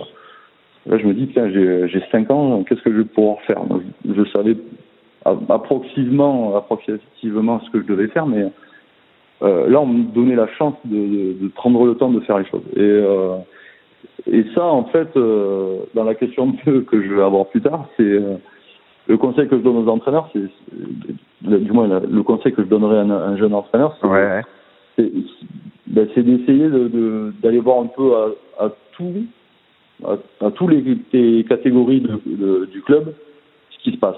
[0.86, 3.62] là, je me dis tiens, j'ai j'ai cinq ans, qu'est-ce que je vais pouvoir faire?
[4.08, 4.56] Je, savais
[5.50, 8.46] approximativement, approximativement ce que je devais faire, mais
[9.42, 12.40] euh, là, on me donnait la chance de, de, de prendre le temps de faire
[12.40, 12.64] les choses.
[12.76, 13.38] Et euh,
[14.32, 17.88] et ça, en fait, euh, dans la question que que je vais avoir plus tard,
[17.98, 18.20] c'est
[19.08, 20.42] le conseil que je donne aux entraîneurs, c'est
[21.42, 24.42] du moins le le conseil que je donnerais à un, un jeune entraîneur, c'est Ouais,
[24.98, 29.26] ben, d'essayer de- de- d'aller voir un peu à, à tout
[30.04, 33.14] à, à tous les, les catégories de, de- du club
[33.72, 34.18] ce qui se passe.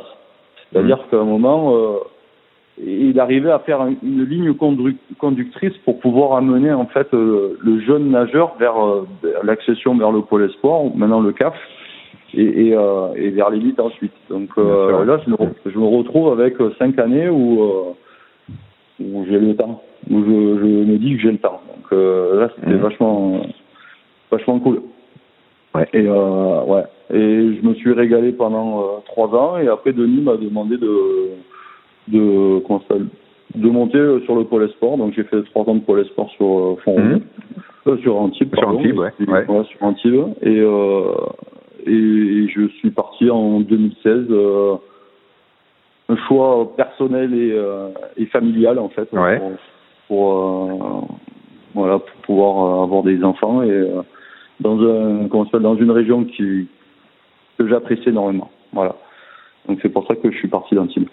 [0.72, 1.98] C'est-à-dire qu'à un moment, euh,
[2.84, 7.58] il arrivait à faire un- une ligne conduc- conductrice pour pouvoir amener en fait euh,
[7.62, 11.56] le jeune nageur vers, euh, vers l'accession vers le pôle espoir, maintenant le CAF,
[12.34, 14.12] et, et, euh, et vers l'élite ensuite.
[14.30, 14.50] Donc
[15.06, 17.96] là, je me, re- je me retrouve avec cinq années où,
[19.00, 20.26] où j'ai le temps, où je,
[20.60, 21.62] je me dis que j'ai le temps.
[21.74, 22.82] Donc là, c'était Mhm.
[22.82, 23.42] vachement,
[24.30, 24.82] vachement cool.
[25.78, 25.88] Ouais.
[25.94, 26.84] Et euh, ouais.
[27.14, 29.58] Et je me suis régalé pendant euh, trois ans.
[29.58, 31.30] Et après, Denis m'a demandé de
[32.10, 32.60] de
[33.56, 34.98] de monter euh, sur le pôle esport.
[34.98, 38.50] Donc j'ai fait trois ans de pôle esport sur euh, sur Antibes.
[38.56, 38.80] Sur pardon.
[38.80, 39.14] Antibes, ouais.
[39.20, 39.46] Et- Ouais.
[39.46, 40.28] sur Antibes.
[40.42, 40.58] Et
[41.90, 44.28] et je suis parti en 2016.
[44.32, 44.76] euh,
[46.10, 47.54] un choix personnel et,
[48.16, 49.40] et familial en fait Ouais.
[49.40, 49.52] pour,
[50.08, 51.08] pour,
[51.76, 53.86] voilà pour pouvoir avoir des enfants et
[54.60, 56.68] dans un comment ça dans une région qui
[57.58, 58.96] que j'apprécie énormément voilà
[59.68, 61.10] donc c'est pour ça que je suis parti d'Antibes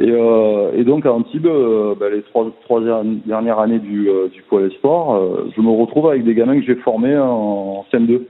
[0.00, 2.80] et, euh, et donc à Antibes euh, ben, les trois trois
[3.26, 6.64] dernières années du euh, du pôle espoir euh, je me retrouve avec des gamins que
[6.66, 8.22] j'ai formés en CM2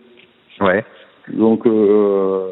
[0.60, 0.84] Ouais.
[1.32, 2.50] donc, euh,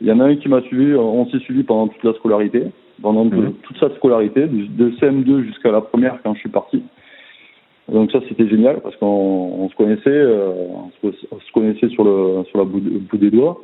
[0.00, 2.64] il y en a un qui m'a suivi, on s'est suivi pendant toute la scolarité,
[3.02, 3.52] pendant Mhm.
[3.62, 6.82] toute sa scolarité, de, de CM2 jusqu'à la première quand je suis parti.
[7.92, 10.52] Donc ça c'était génial parce qu'on on se connaissait, euh,
[11.02, 13.58] on, se, on se connaissait sur le sur la bout, de- bout des doigts.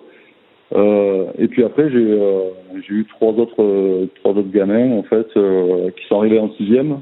[0.74, 2.50] Euh, et puis après j'ai euh,
[2.86, 6.98] j'ai eu trois autres trois autres gamins en fait qui sont arrivés en sixième.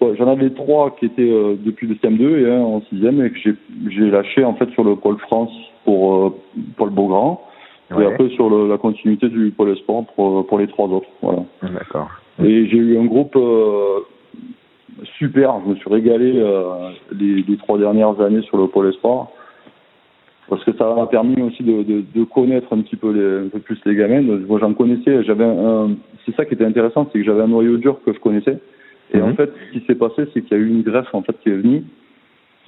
[0.00, 1.30] Ouais, J'en avais trois qui étaient
[1.64, 3.54] depuis le CM2 et un en sixième et que j'ai
[3.90, 5.52] j'ai lâché en fait sur le pôle France
[5.84, 6.34] pour
[6.76, 7.42] Paul Beaugrand
[7.90, 8.06] et Ouais.
[8.06, 11.08] après sur le- la continuité du pôle sport pour pour les trois autres.
[11.22, 11.40] Voilà.
[11.62, 12.08] D'accord.
[12.42, 13.36] Et j'ai eu un groupe
[15.18, 15.54] super.
[15.64, 19.32] Je me suis régalé euh, les, les trois dernières années sur le pôle sport
[20.48, 23.48] parce que ça m'a permis aussi de, de, de connaître un petit peu les, un
[23.48, 24.22] peu plus les gamins.
[24.22, 25.24] Moi, j'en connaissais.
[25.24, 25.44] J'avais
[26.24, 28.58] c'est ça qui était intéressant, c'est que j'avais un noyau dur que je connaissais.
[29.12, 29.30] Et Mhm.
[29.30, 31.36] en fait, ce qui s'est passé, c'est qu'il y a eu une greffe en fait
[31.40, 31.84] qui est venue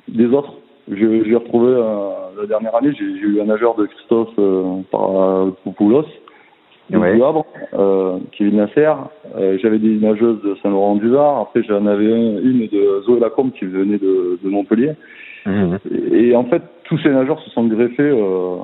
[0.08, 0.54] des autres.
[0.90, 4.80] Je- J'ai retrouvé euh, la dernière année, j'ai j'ai eu un nageur de Christophe euh,
[4.90, 6.04] par euh, Poupoulos,
[6.96, 7.14] Ouais.
[7.14, 8.92] du Havre, euh, Kevin Nasser.
[9.36, 11.40] Euh, J'avais des nageuses de Saint-Laurent-du-Var.
[11.40, 14.92] Après, j'en avais un- une de Zoé Lacombe qui venait de, de Montpellier.
[15.44, 15.78] Mhm.
[16.12, 18.56] Et, et en fait, tous ces nageurs se sont greffés euh,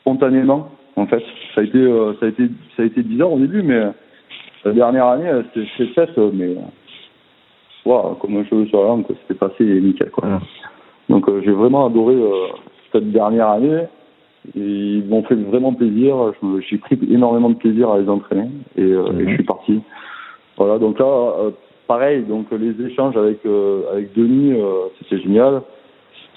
[0.00, 0.68] spontanément.
[0.96, 1.22] En fait,
[1.54, 3.82] ça a été, euh, ça a été, ça a été bizarre au début, mais
[4.64, 6.56] la dernière année, c'est fait, mais
[7.84, 10.10] wow, comme un cheveu sur la langue, c'était passé nickel.
[10.10, 10.26] Quoi.
[10.28, 10.40] Mhm.
[11.10, 12.16] Donc, j'ai vraiment adoré
[12.92, 13.84] cette dernière année.
[14.54, 16.32] Ils m'ont fait vraiment plaisir.
[16.42, 19.28] Je J'ai pris énormément de plaisir à les entraîner et, euh, et Mhm.
[19.28, 19.80] je suis parti.
[20.56, 21.50] Voilà, donc là, euh,
[21.86, 24.54] pareil, donc les échanges avec euh, avec Denis,
[24.98, 25.62] c'était génial.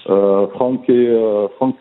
[0.06, 1.16] Franck et
[1.56, 1.76] Franck,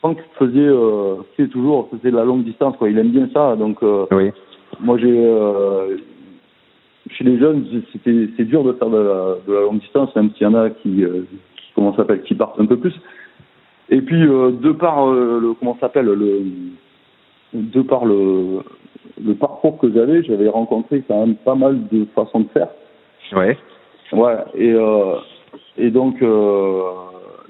[0.00, 1.16] Franck faisait, euh,
[1.50, 2.90] toujours, faisait de la longue distance, quoi.
[2.90, 4.30] Il aime bien ça, donc euh, Oui.
[4.80, 5.96] moi j'ai euh,
[7.10, 10.30] chez les jeunes, c'était c'est dur de faire de la, de la longue distance, même
[10.32, 11.04] s'il y en a qui, qui
[11.74, 12.94] comment s'appelle, qui partent un peu plus.
[13.90, 16.42] Et puis euh, de par euh, le comment s'appelle le
[17.52, 18.60] de par le
[19.24, 22.68] le parcours que j'avais, j'avais rencontré quand même pas mal de façons de faire.
[23.32, 23.56] Ouais.
[24.12, 25.16] Ouais, et, euh,
[25.78, 26.82] et donc euh,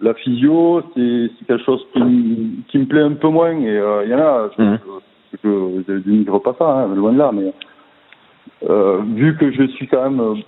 [0.03, 3.59] la physio, c'est quelque chose qui, me- qui me plaît un peu moins.
[3.59, 4.79] Et euh, il y en a, je, Mhm.
[5.43, 7.53] je, je, je pas ça, hein, loin de là, mais
[8.69, 10.43] euh, vu que je suis quand même,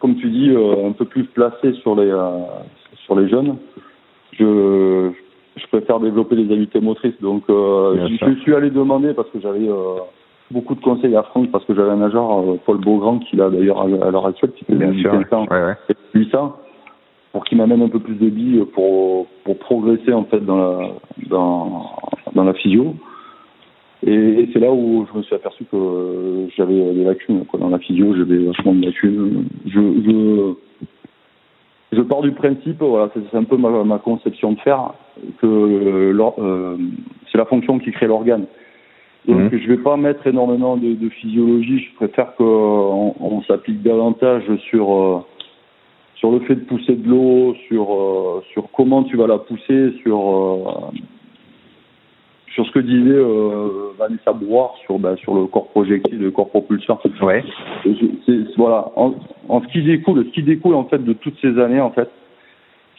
[0.00, 2.40] comme tu dis, euh, un peu plus placé sur les euh,
[3.04, 3.56] sur les jeunes,
[4.32, 5.10] je
[5.56, 7.20] je préfère développer les habiletés motrices.
[7.20, 9.98] Donc euh, je, suis allé demander parce que j'avais euh,
[10.50, 13.48] beaucoup de conseils à Franck parce que j'avais un nageur, euh, Paul Beaugrand, qui a
[13.50, 15.12] d'ailleurs à, à l'heure actuelle, qui fait Bien sûr.
[15.12, 15.96] 15 ans, Ouais, ouais.
[16.14, 16.56] 800.
[17.32, 20.88] pour qu'il m'amène un peu plus de billes pour pour progresser en fait dans la
[21.28, 21.90] dans
[22.34, 22.94] dans la physio.
[24.06, 27.46] Et, c'est là où je me suis aperçu que j'avais des lacunes.
[27.46, 27.58] Quoi.
[27.58, 29.46] Dans la physio, j'avais vachement de lacunes.
[29.66, 30.54] Je, je,
[31.94, 34.94] je pars du principe, voilà, c'est un peu ma, ma, conception de faire,
[35.40, 36.76] que euh,
[37.30, 38.46] c'est la fonction qui crée l'organe.
[39.26, 39.58] Donc mmh.
[39.58, 44.92] je vais pas mettre énormément de, de physiologie, je préfère qu'on on, s'applique davantage sur
[44.92, 45.18] euh,
[46.16, 49.94] sur le fait de pousser de l'eau, sur euh, sur comment tu vas la pousser,
[50.02, 50.56] sur euh,
[52.54, 56.48] sur ce que disait euh, Vanessa Brouard sur bah, sur le corps projectile, le corps
[56.48, 57.00] propulseur.
[57.20, 57.44] Ouais.
[57.82, 58.92] C'est, voilà.
[58.96, 59.14] En,
[59.48, 62.08] en, ce qui découle, ce qui découle en fait de toutes ces années en fait,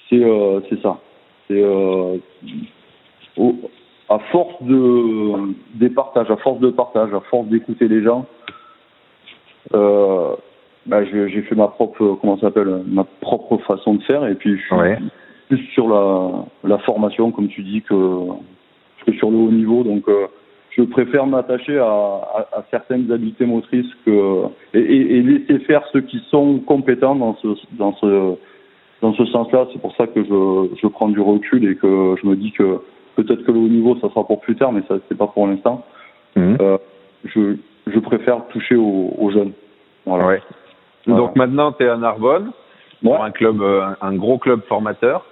[0.10, 1.00] c'est euh, c'est ça.
[1.48, 2.18] C'est euh,
[4.10, 8.26] à force de des partages, à force de partage, à force d'écouter les gens.
[9.74, 10.36] Euh,
[10.86, 14.58] bah, j'ai fait ma propre comment ça s'appelle ma propre façon de faire et puis
[14.58, 15.00] je suis ouais.
[15.48, 17.96] plus sur la la formation comme tu dis que
[19.06, 19.84] que sur le haut niveau.
[19.84, 20.28] Donc, euh,
[20.78, 26.02] je préfère m'attacher à, à, à, certaines habiletés motrices que et, et, laisser faire ceux
[26.02, 28.36] qui sont compétents dans ce dans ce
[29.02, 29.68] dans ce sens-là.
[29.72, 32.80] C'est pour ça que je, je prends du recul et que je me dis que
[33.16, 35.48] peut-être que le haut niveau ça sera pour plus tard, mais ça c'est pas pour
[35.48, 35.86] l'instant.
[36.36, 36.56] Mmh.
[36.60, 36.78] Euh,
[37.24, 37.56] je
[37.88, 39.54] je préfère toucher aux, aux jeunes.
[40.06, 40.28] Voilà.
[40.28, 40.42] Ouais.
[41.06, 41.22] Voilà.
[41.22, 42.52] Donc maintenant tu es à Narbonne,
[43.04, 43.16] ouais.
[43.16, 45.26] un club un, un gros club formateur.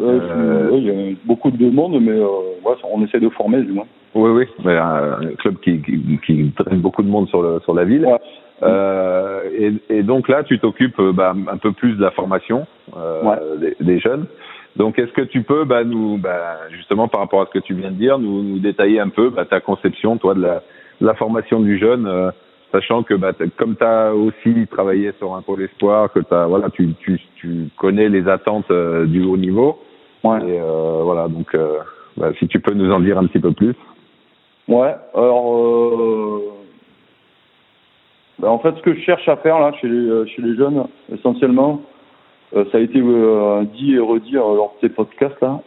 [0.00, 2.26] Euh, euh, oui, il y a beaucoup de demandes, mais euh,
[2.64, 3.86] ouais, on essaie de former du moins.
[4.14, 7.74] Oui, oui, mais un club qui, qui, qui traîne beaucoup de monde sur, le, sur
[7.74, 8.06] la ville.
[8.06, 8.18] Ouais.
[8.62, 13.22] Euh, et, et, donc là, tu t'occupes bah, un peu plus de la formation euh,
[13.22, 13.36] ouais.
[13.58, 14.26] des, des, jeunes.
[14.76, 17.74] Donc, est-ce que tu peux, bah, nous, bah, justement, par rapport à ce que tu
[17.74, 20.62] viens de dire, nous, nous détailler un peu bah, ta conception, toi, de la,
[21.00, 22.30] de la formation du jeune, euh,
[22.74, 26.70] sachant que, bah, comme tu as aussi travaillé sur un pôle espoir, que as, voilà,
[26.70, 29.78] tu, tu, tu connais les attentes euh, du haut niveau.
[30.24, 30.38] Ouais.
[30.48, 31.56] Et euh, voilà, donc,
[32.16, 33.74] bah, si tu peux nous en dire un petit peu plus.
[34.66, 36.40] Ouais, alors euh,
[38.38, 40.86] ben en fait ce que je cherche à faire là chez les, chez les jeunes
[41.12, 41.82] essentiellement,
[42.56, 45.60] euh, ça a été euh, dit et redit lors de ces podcasts là,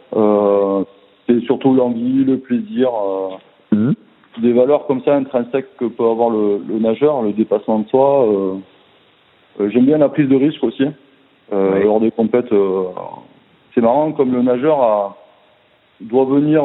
[1.28, 2.90] c'est surtout l'envie, le plaisir,
[3.70, 3.92] mmh.
[4.40, 8.26] Des valeurs comme ça intrinsèques que peut avoir le, le nageur, le dépassement de soi.
[9.58, 10.84] J'aime bien la prise de risque aussi
[11.52, 11.84] ouais.
[11.84, 12.52] lors des compètes.
[13.74, 15.16] c'est marrant comme le nageur a,
[16.00, 16.62] doit venir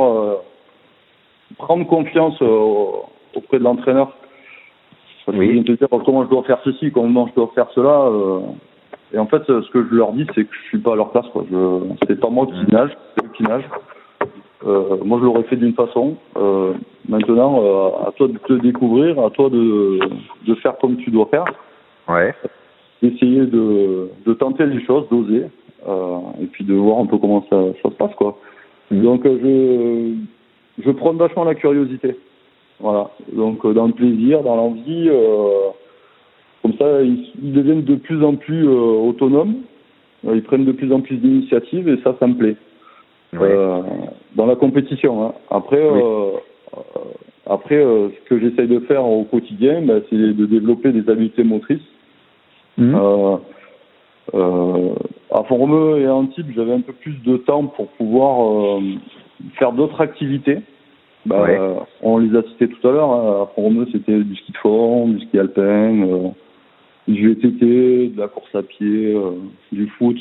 [1.58, 2.88] prendre confiance euh,
[3.36, 4.14] auprès de l'entraîneur.
[5.26, 5.64] Parce oui.
[5.64, 8.08] te dire comment je dois faire ceci, comment je dois faire cela.
[8.08, 8.42] Euh,
[9.14, 11.12] et en fait, ce que je leur dis, c'est que je suis pas à leur
[11.12, 11.26] place.
[12.08, 13.70] C'est pas moi qui nage, c'est eux qui nagent.
[14.65, 16.15] Euh, moi, je l'aurais fait d'une façon.
[16.38, 16.73] Euh,
[17.08, 19.99] maintenant, euh, à toi de te découvrir, à toi de,
[20.47, 21.45] de faire comme tu dois faire.
[22.08, 22.34] Ouais.
[23.02, 25.45] D'essayer de, de tenter les choses, d'oser,
[26.41, 28.38] et puis de voir un peu comment ça, ça se passe, quoi.
[28.91, 29.02] Mmh.
[29.02, 30.13] Donc, je
[30.84, 32.17] je prends vachement la curiosité.
[32.80, 33.12] Voilà.
[33.32, 35.08] Donc dans le plaisir, dans l'envie,
[36.62, 39.58] comme ça, ils, ils, deviennent de plus en plus autonomes.
[40.23, 42.56] Ils prennent de plus en plus d'initiatives et ça, ça me plaît.
[43.34, 43.49] Oui.
[44.36, 45.24] Dans la compétition.
[45.24, 45.34] Hein.
[45.50, 46.02] Après, oui.
[47.46, 51.82] après, ce que j'essaye de faire au quotidien, ben, c'est de développer des habiletés motrices.
[52.78, 52.96] Mmh.
[54.34, 58.82] à Formeux et à Antibes, j'avais un peu plus de temps pour pouvoir
[59.60, 60.60] faire d'autres activités.
[61.26, 61.58] Bah, ouais.
[61.58, 63.12] euh, on les a cités tout à l'heure.
[63.12, 63.43] Hein.
[63.43, 66.30] À Font-Romeu, c'était du ski de fond, du ski alpin, euh,
[67.08, 69.32] du VTT, de la course à pied, euh,
[69.72, 70.17] du foot.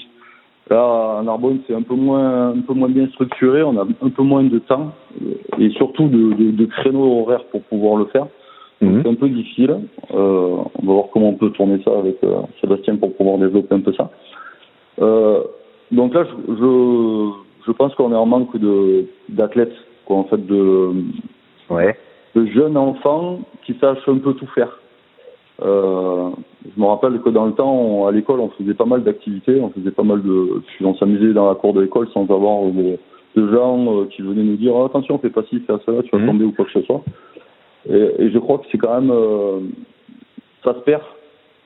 [0.71, 3.63] Là, à Narbonne, c'est un peu moins, un peu moins bien structuré.
[3.63, 4.93] On a un peu moins de temps
[5.59, 8.27] et surtout de, de, de créneaux horaires pour pouvoir le faire.
[8.81, 9.03] Mmh.
[9.03, 9.77] C'est un peu difficile.
[10.15, 13.75] Euh, on va voir comment on peut tourner ça avec euh, Sébastien pour pouvoir développer
[13.75, 14.11] un peu ça.
[15.01, 15.41] Euh,
[15.91, 17.31] donc là, je, je
[17.67, 20.91] je pense qu'on est en manque de d'athlètes, quoi, en fait, de,
[21.71, 21.97] ouais.
[22.35, 24.81] de jeunes enfants qui sachent un peu tout faire.
[25.63, 26.31] Euh,
[26.75, 29.61] je me rappelle que dans le temps, on, à l'école, on faisait pas mal d'activités,
[29.61, 32.65] on faisait pas mal de, puis on s'amusait dans la cour de l'école sans avoir
[32.71, 32.99] de,
[33.37, 36.11] de gens euh, qui venaient nous dire oh, attention, fais pas ci, fais cela, tu
[36.11, 36.27] vas mmh.
[36.27, 37.03] tomber ou quoi que ce soit.
[37.89, 39.61] Et, et je crois que c'est quand même, euh,
[40.65, 41.03] ça se perd,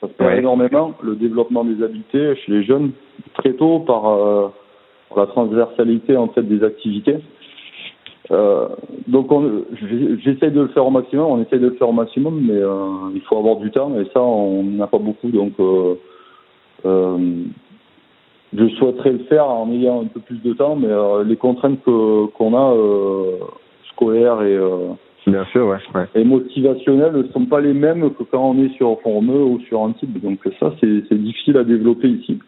[0.00, 0.38] ça se perd ouais.
[0.38, 2.92] énormément le développement des habiletés chez les jeunes
[3.34, 4.48] très tôt par euh,
[5.08, 7.16] pour la transversalité en fait des activités.
[8.30, 8.68] Euh,
[9.06, 9.30] donc
[10.24, 13.10] j'essaie de le faire au maximum, on essaie de le faire au maximum, mais euh,
[13.14, 15.30] il faut avoir du temps et ça on n'a pas beaucoup.
[15.30, 15.94] Donc euh,
[18.52, 20.88] je souhaiterais le faire en ayant un peu plus de temps, mais
[21.24, 22.74] les contraintes que qu'on a
[23.92, 24.58] scolaires et
[25.26, 26.06] Bien sûr, ouais, ouais.
[26.14, 29.80] et motivationnelles ne sont pas les mêmes que quand on est sur Formeux ou sur
[29.80, 30.20] Antibes.
[30.22, 32.38] Donc ça c'est difficile à développer ici.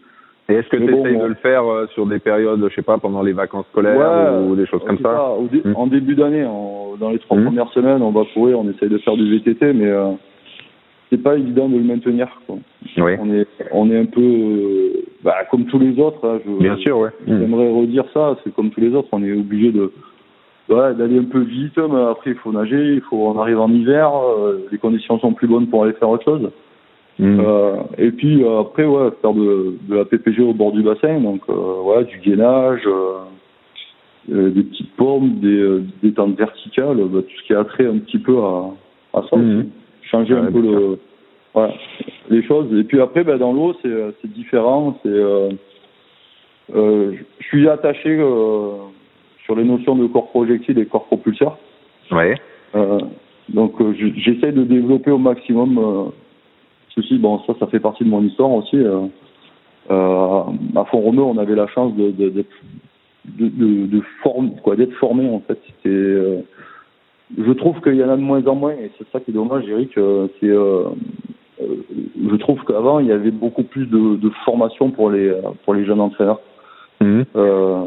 [0.50, 2.96] Et est-ce que tu essayes de le faire euh, sur des périodes, je sais pas,
[2.96, 5.74] pendant les vacances scolaires ou des choses comme ça, hmm.
[5.76, 6.46] En début d'année,
[6.98, 7.44] dans les trois hmm.
[7.44, 10.12] premières semaines, on va courir, on essaye de faire du VTT, mais euh,
[11.10, 12.28] c'est pas évident de le maintenir.
[12.46, 12.56] Quoi.
[12.96, 13.12] Oui.
[13.20, 16.26] On est, on est un peu, euh, bah, comme tous les autres.
[16.26, 17.10] Hein, je, Bien sûr, ouais.
[17.26, 18.38] J'aimerais redire ça.
[18.42, 19.92] C'est comme tous les autres, on est obligé de,
[20.70, 24.10] d'aller un peu vite, mais après il faut nager, il faut, on arrive en hiver,
[24.72, 26.50] les conditions sont plus bonnes pour aller faire autre chose.
[27.18, 27.40] Mm.
[27.40, 31.20] Euh, et puis euh, après, ouais, faire de, de, la PPG au bord du bassin,
[31.20, 33.18] donc euh, ouais, du gainage, euh,
[34.30, 37.98] euh, des petites pommes, des, des tentes verticales, bah, tout ce qui a trait un
[37.98, 38.70] petit peu à,
[39.14, 39.36] à ça.
[39.36, 39.66] Mm.
[40.02, 40.98] Changer un peu le,
[41.54, 41.74] ouais,
[42.30, 42.72] les choses.
[42.78, 44.96] Et puis après, bah, dans l'eau, c'est, c'est différent.
[45.02, 45.10] C'est,
[46.72, 48.16] je suis attaché
[49.44, 51.58] sur les notions de corps projectile et corps propulseur.
[52.10, 52.36] Ouais.
[53.50, 53.74] donc
[54.16, 56.12] j'essaie de développer au maximum
[57.20, 58.76] Bon, ça, ça fait partie de mon histoire aussi.
[58.76, 59.06] Euh,
[59.90, 60.42] euh,
[60.76, 62.44] à Font-Romeu, on avait la chance de, de,
[63.24, 64.02] de, de,
[64.62, 65.58] quoi, d'être formé en fait.
[65.66, 66.40] C'était, euh,
[67.36, 69.34] je trouve qu'il y en a de moins en moins, et c'est ça qui est
[69.34, 69.92] dommage, Eric.
[69.94, 70.48] c'est,
[71.60, 75.32] je trouve qu'avant, il y avait beaucoup plus de, de formation pour les
[75.64, 76.40] pour les jeunes entraîneurs.
[77.00, 77.22] Mmh.
[77.36, 77.86] Euh,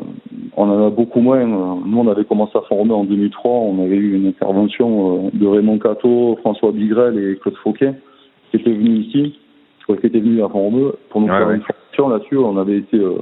[0.55, 1.45] on en a beaucoup moins.
[1.45, 3.51] Nous, on avait commencé à former en 2003.
[3.51, 7.93] On avait eu une intervention de Raymond Cato, François Bigrel et Claude Fauquet
[8.51, 9.39] qui était venu ici,
[9.79, 12.37] je crois qu'il était venu à Romeu pour nous faire une formation là-dessus.
[12.37, 13.15] On avait été, euh,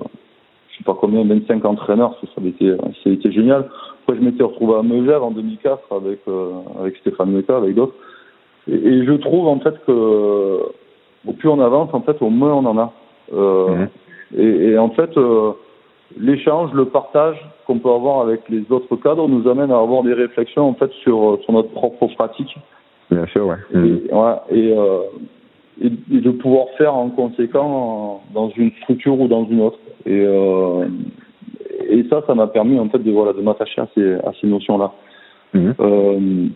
[0.71, 3.69] je sais pas combien, 25 entraîneurs, ça, avait été, ça avait été génial.
[4.03, 7.93] Après, je m'étais retrouvé à Megève en 2004 avec, euh, avec Stéphane Meta, avec d'autres.
[8.67, 10.59] Et, et, je trouve en fait que
[11.27, 12.93] au plus on avance, en fait, au moins on en a.
[13.33, 13.89] Euh, mhm.
[14.37, 15.51] et, et, en fait, euh,
[16.17, 17.37] l'échange, le partage
[17.67, 20.91] qu'on peut avoir avec les autres cadres nous amène à avoir des réflexions en fait
[21.03, 22.55] sur, sur notre propre pratique.
[23.11, 23.55] Bien sûr, ouais.
[23.73, 23.99] Et, mm.
[24.11, 25.01] ouais, et, euh,
[25.81, 29.79] et, de pouvoir faire en conséquent dans une structure ou dans une autre.
[30.05, 30.87] Et, euh,
[31.89, 34.47] et ça, ça m'a permis en fait de voilà de m'attacher à ces à ces
[34.47, 34.91] notions-là.
[35.53, 35.71] Mm.
[35.79, 36.47] Euh,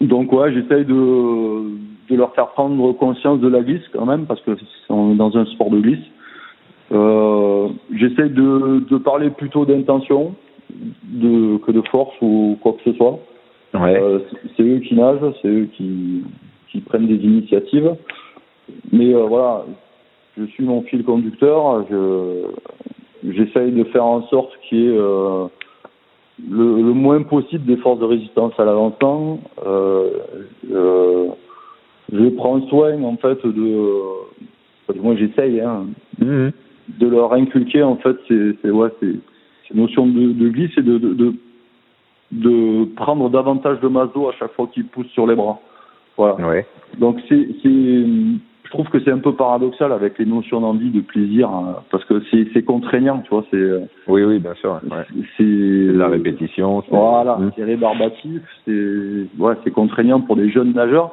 [0.00, 4.40] donc ouais, j'essaye de de leur faire prendre conscience de la glisse quand même parce
[4.42, 4.56] que
[4.90, 6.04] on est dans un sport de glisse.
[6.92, 10.34] Euh, j'essaye de de parler plutôt d'intention
[10.70, 13.18] de que de force ou quoi que ce soit.
[13.74, 14.00] Ouais.
[14.00, 14.20] Euh,
[14.56, 16.22] c'est eux qui nagent, c'est eux qui,
[16.70, 17.96] qui prennent des initiatives.
[18.92, 19.64] Mais euh, voilà,
[20.38, 21.84] je suis mon fil conducteur.
[21.90, 22.46] Je
[23.32, 25.46] j'essaye de faire en sorte qu'il y ait euh,
[26.50, 29.40] le, le, moins possible des forces de résistance à l'avancement.
[29.66, 30.10] Euh,
[30.70, 31.28] euh,
[32.12, 35.86] je prends soin en fait de, du moins j'essaye, hein,
[36.18, 36.48] mmh.
[37.00, 39.14] de leur inculquer en fait ces, ouais, ces,
[39.68, 41.34] ces notions de, de glisse et de, de, de
[42.34, 45.60] de prendre davantage de d'eau à chaque fois qu'il pousse sur les bras.
[46.16, 46.46] Voilà.
[46.46, 46.66] Ouais.
[46.98, 51.00] Donc c'est, c'est, je trouve que c'est un peu paradoxal avec les notions d'envie, de
[51.00, 53.44] plaisir, hein, parce que c'est, c'est contraignant, tu vois.
[53.50, 53.88] C'est.
[54.08, 54.80] Oui, oui, bien sûr.
[54.84, 55.04] Ouais.
[55.36, 56.82] C'est la répétition.
[56.82, 56.96] C'est...
[56.96, 57.52] Voilà, mmh.
[57.56, 61.12] c'est rébarbatif, c'est, ouais, c'est contraignant pour les jeunes nageurs,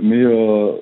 [0.00, 0.72] mais euh,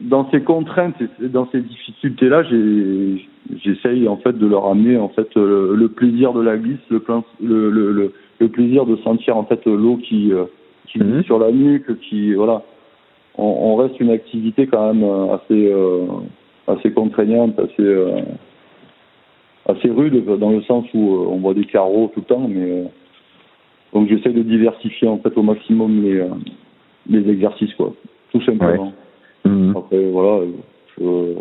[0.00, 3.28] dans ces contraintes et dans ces difficultés-là, j'ai,
[3.62, 7.00] j'essaye en fait de leur amener en fait le, le plaisir de la glisse, le,
[7.00, 10.44] plein, le, le, le le plaisir de sentir en fait l'eau qui, euh,
[10.86, 11.24] qui mmh.
[11.24, 12.62] sur la nuque, qui voilà.
[13.36, 16.06] On, on, reste une activité quand même euh, assez euh,
[16.66, 17.96] assez contraignante, assez
[19.66, 22.84] assez rude dans le sens où on voit des carreaux tout le temps, mais
[23.92, 26.24] donc j'essaie de diversifier en fait au maximum les
[27.08, 27.94] les exercices quoi,
[28.32, 28.92] tout simplement.
[29.44, 29.50] Ouais.
[29.50, 29.76] Mmh.
[29.76, 30.44] Après voilà,
[30.98, 31.34] je,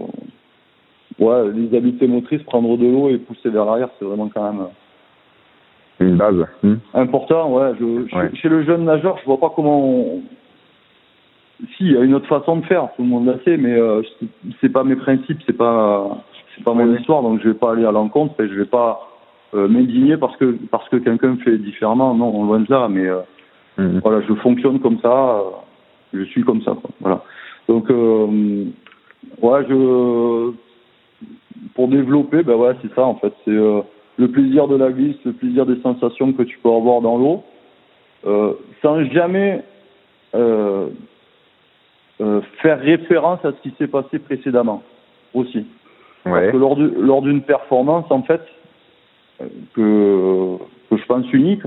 [1.20, 4.68] ouais, les habiletés motrices, prendre de l'eau et pousser vers l'arrière, c'est vraiment quand même
[6.04, 6.46] une base.
[6.64, 6.76] Hmm.
[6.94, 7.74] Important, ouais.
[7.80, 9.80] Je, Chez le jeune nageur, je vois pas comment.
[9.80, 10.22] On...
[11.78, 12.90] Si, il y a une autre façon de faire.
[12.96, 14.02] Tout le monde l'a sait, mais euh,
[14.60, 16.24] c'est pas mes principes, c'est pas,
[16.56, 19.08] c'est pas mon histoire, donc je vais pas aller à l'encontre et je vais pas
[19.54, 22.16] euh, m'indigner parce que parce que quelqu'un fait différemment.
[22.16, 23.20] Non, on loin de là, mais euh,
[23.78, 24.00] hmm.
[24.00, 25.10] voilà, je fonctionne comme ça.
[25.10, 25.42] Euh,
[26.14, 26.72] je suis comme ça.
[26.72, 27.24] Quoi, voilà.
[27.68, 30.52] Donc, ouais, je
[31.76, 33.34] pour développer, ben ouais, c'est ça en fait.
[33.46, 33.58] C'est
[34.22, 37.44] le plaisir de la glisse, le plaisir des sensations que tu peux avoir dans l'eau,
[38.28, 38.54] euh,
[38.84, 39.64] sans jamais
[40.36, 40.90] euh,
[42.22, 44.84] euh, faire référence à ce qui s'est passé précédemment
[45.34, 45.66] aussi.
[46.26, 46.32] Ouais.
[46.32, 48.42] Parce que lors, d'une performance, en fait,
[49.74, 50.58] que,
[50.92, 51.64] que je pense unique,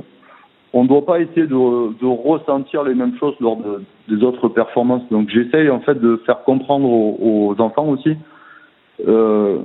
[0.72, 4.48] on ne doit pas essayer de, de, ressentir les mêmes choses lors de, des autres
[4.48, 5.02] performances.
[5.10, 8.16] Donc j'essaye en fait de faire comprendre aux, aux enfants aussi
[8.98, 9.64] que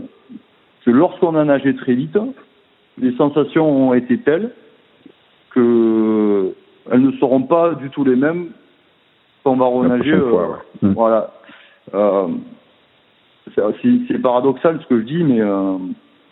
[0.87, 2.17] lorsqu'on a nagé très vite,
[2.99, 4.51] les sensations ont été telles
[5.51, 6.53] que
[6.91, 8.49] elles ne seront pas du tout les mêmes
[9.43, 10.13] quand on va renager.
[10.13, 10.47] Euh,
[10.81, 11.31] Voilà.
[11.93, 12.27] Euh,
[13.55, 15.77] c'est paradoxal ce que je dis, mais euh,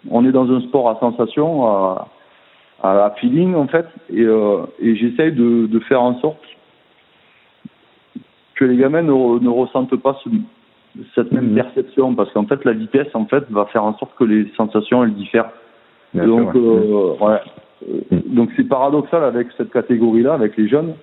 [0.10, 2.08] on est dans un sport à sensation, à,
[2.84, 4.24] à feeling en fait, et,
[4.80, 6.44] et j'essaye de, de, faire en sorte
[8.56, 10.30] que les gamins ne, ne ressentent pas ce,
[11.16, 11.56] cette même mmh.
[11.56, 15.04] perception, parce qu'en fait la vitesse en fait va faire en sorte que les sensations
[15.04, 15.50] elles diffèrent.
[16.26, 17.40] Donc euh, ouais.
[18.12, 18.36] Mmh.
[18.36, 20.94] donc c'est paradoxal avec cette catégorie-là, avec les jeunes,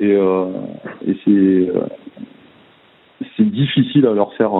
[0.00, 0.46] et, euh,
[1.06, 1.72] et c'est
[3.36, 4.52] c'est difficile à leur faire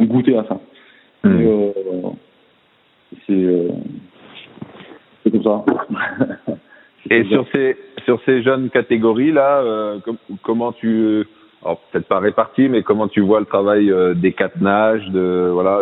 [0.00, 0.60] goûter à ça.
[1.24, 1.70] Mmh.
[3.26, 3.68] c'est
[5.22, 5.64] c'est comme ça.
[7.10, 9.98] Et sur ces sur ces jeunes catégories là, euh,
[10.42, 11.26] comment tu
[11.62, 15.50] alors peut-être pas réparti, mais comment tu vois le travail euh, des quatre nages, de
[15.52, 15.80] voilà,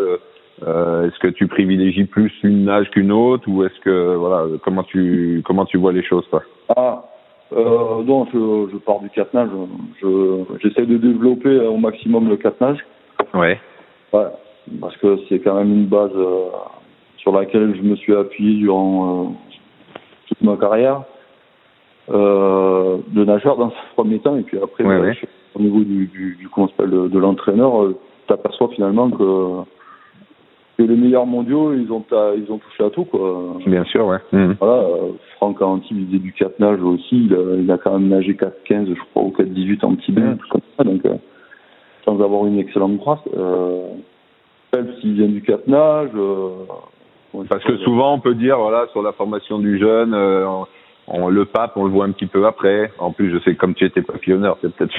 [0.67, 4.83] euh, est-ce que tu privilégies plus une nage qu'une autre ou est-ce que voilà, comment
[4.83, 6.43] tu comment tu vois les choses toi?
[6.77, 7.05] Ah
[7.53, 9.51] euh, non, je, je pars du quatre nages.
[10.01, 12.85] Je j'essaie de développer au maximum le quatre nages.
[13.35, 13.61] Ouais.
[14.13, 14.27] Ouais,
[14.81, 16.13] parce que c'est quand même une base
[17.23, 19.95] sur laquelle je me suis appuyé durant euh,
[20.27, 21.03] toute ma carrière
[22.11, 25.17] euh, de nageur dans ce premier temps et puis après ouais,
[25.55, 26.49] au niveau du, du, du
[26.81, 27.97] de, de l'entraîneur euh,
[28.27, 29.61] tu aperçois finalement que,
[30.83, 32.05] que les meilleurs mondiaux ils ont
[32.37, 34.53] ils ont touché à tout quoi bien sûr ouais mmh.
[34.61, 35.59] voilà euh, Franck
[35.91, 38.89] il faisait du 4 nage aussi il a, il a, quand même nagé 4 15
[38.89, 40.39] je crois ou 4 18 en petit bain mmh.
[40.51, 41.14] comme ça donc euh,
[42.05, 43.89] sans avoir une excellente brasse euh,
[45.01, 46.64] s'il vient du 4 nage euh,
[47.49, 50.47] parce que souvent on peut dire voilà sur la formation du jeune, euh,
[51.09, 52.92] on, le pape on le voit un petit peu après.
[52.98, 54.94] En plus je sais comme tu étais papillonneur, c'est peut-être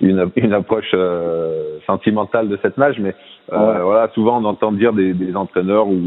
[0.00, 3.14] une, une, une, approche euh, sentimentale de cette nage, mais
[3.52, 6.02] euh, voilà souvent on entend dire des, des entraîneurs ou,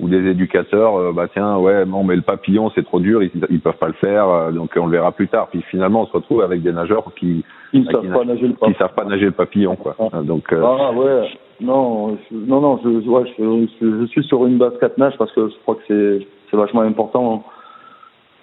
[0.00, 3.30] ou des éducateurs, euh, bah tiens ouais non mais le papillon c'est trop dur, ils,
[3.50, 5.48] ils peuvent pas le faire, euh, donc on le verra plus tard.
[5.50, 8.54] Puis finalement on se retrouve avec des nageurs qui ils bah, savent pas nager le
[8.54, 8.72] papillon.
[8.72, 9.96] Qui savent pas nager le papillon quoi.
[10.22, 11.28] Donc ah ouais
[11.60, 15.32] non, je, non, non, je, ouais, je, je, suis sur une base 4 nage parce
[15.32, 17.44] que je crois que c'est, c'est vachement important.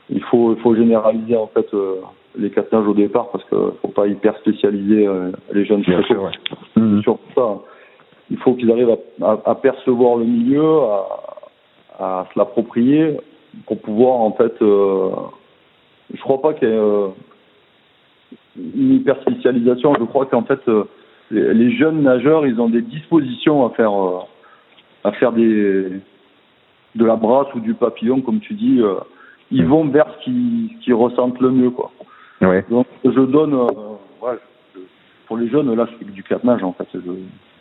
[0.09, 1.95] Il faut, il faut généraliser en fait euh,
[2.37, 5.81] les 4 nages au départ parce que faut pas hyper spécialiser euh, les jeunes.
[5.81, 7.01] Bien sûr, ouais.
[7.01, 7.59] Sur ça,
[8.29, 11.07] il faut qu'ils arrivent à, à, à, percevoir le milieu, à,
[11.99, 13.17] à se l'approprier
[13.65, 14.53] pour pouvoir en fait.
[14.61, 15.09] Euh,
[16.13, 17.07] je crois pas qu'il y ait euh,
[18.57, 19.93] une hyper spécialisation.
[19.97, 20.83] Je crois qu'en fait euh,
[21.31, 24.19] les jeunes nageurs, ils ont des dispositions à faire, euh,
[25.03, 25.87] à faire des,
[26.95, 28.81] de la brasse ou du papillon, comme tu dis.
[29.53, 31.91] Euh, ils vont vers ce qu'ils ressentent le mieux, quoi.
[32.41, 32.65] Ouais.
[32.69, 33.67] Donc, je donne, euh,
[34.21, 34.37] ouais,
[35.27, 36.87] pour les jeunes, là, je fais du quatre nage, en fait.
[36.93, 36.99] Je,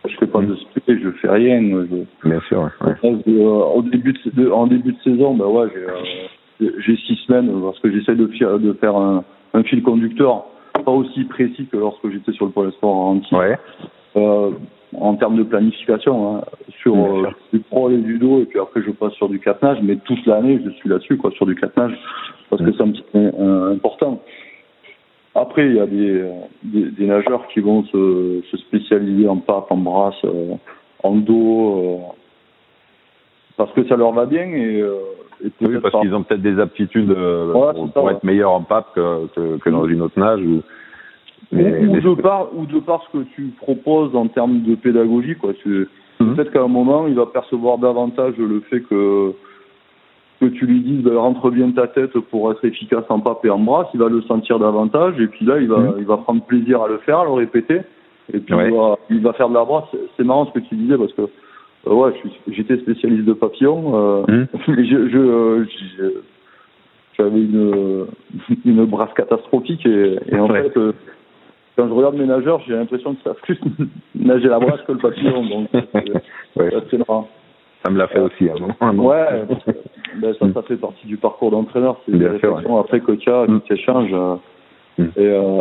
[0.08, 0.46] je fais pas mm.
[0.46, 1.60] de spé, je fais rien.
[1.60, 2.94] Je, Bien sûr, ouais.
[3.04, 3.42] Euh,
[3.74, 5.68] au début de, en début de saison, ben ouais,
[6.60, 8.26] j'ai six semaines parce que j'essaie de,
[8.58, 9.24] de faire un,
[9.54, 10.46] un fil conducteur
[10.84, 13.58] pas aussi précis que lorsque j'étais sur le pôle sport en ouais.
[14.94, 16.44] Euh, en termes de planification, hein,
[16.80, 19.78] sur euh, du pro et du dos, et puis après je passe sur du catenage,
[19.82, 21.96] mais toute l'année je suis là-dessus, quoi, sur du catenage,
[22.50, 24.20] parce que c'est un petit peu euh, important.
[25.34, 26.30] Après, il y a des,
[26.62, 30.56] des, des, nageurs qui vont se, se spécialiser en pape, en brasse, euh,
[31.02, 31.96] en dos, euh,
[33.56, 34.98] parce que ça leur va bien et, euh,
[35.44, 38.62] et oui, parce qu'ils ont peut-être des aptitudes euh, ouais, pour, pour être meilleurs en
[38.62, 40.40] pape que, que, que, dans une autre nage.
[40.40, 40.62] Ou,
[41.52, 44.74] mais, ou, ou de par, ou de par ce que tu proposes en termes de
[44.74, 45.36] pédagogie.
[45.36, 45.52] quoi.
[45.62, 45.86] Tu,
[46.18, 46.34] mmh.
[46.34, 49.34] Peut-être qu'à un moment, il va percevoir davantage le fait que
[50.40, 53.50] que tu lui dises ben, rentre bien ta tête pour être efficace en pape et
[53.50, 55.94] en brasse, il va le sentir davantage et puis là il va mmh.
[55.98, 57.82] il va prendre plaisir à le faire, à le répéter
[58.32, 58.68] et puis ouais.
[58.68, 59.84] il, va, il va faire de la brasse.
[60.16, 61.22] C'est marrant ce que tu disais parce que
[61.86, 62.12] euh, ouais,
[62.48, 64.46] j'étais spécialiste de papillons, euh, mmh.
[64.68, 65.64] mais je, je,
[65.98, 66.04] je
[67.16, 68.06] j'avais une
[68.64, 70.62] une brasse catastrophique et, et en ouais.
[70.62, 70.92] fait euh,
[71.76, 73.58] quand je regarde mes nageurs, j'ai l'impression que ça plus
[74.14, 75.68] nager la brasse que le papillon, donc
[76.56, 76.70] ouais.
[76.90, 77.28] c'est marrant.
[77.84, 79.08] Ça me l'a fait aussi à un moment.
[79.08, 79.44] Ouais,
[80.16, 82.80] ben, ça, ça fait partie du parcours d'entraîneur, c'est des réflexions ouais.
[82.80, 84.38] après que tu as, qui s'échangent.
[84.98, 85.04] Mmh.
[85.16, 85.60] Et, euh,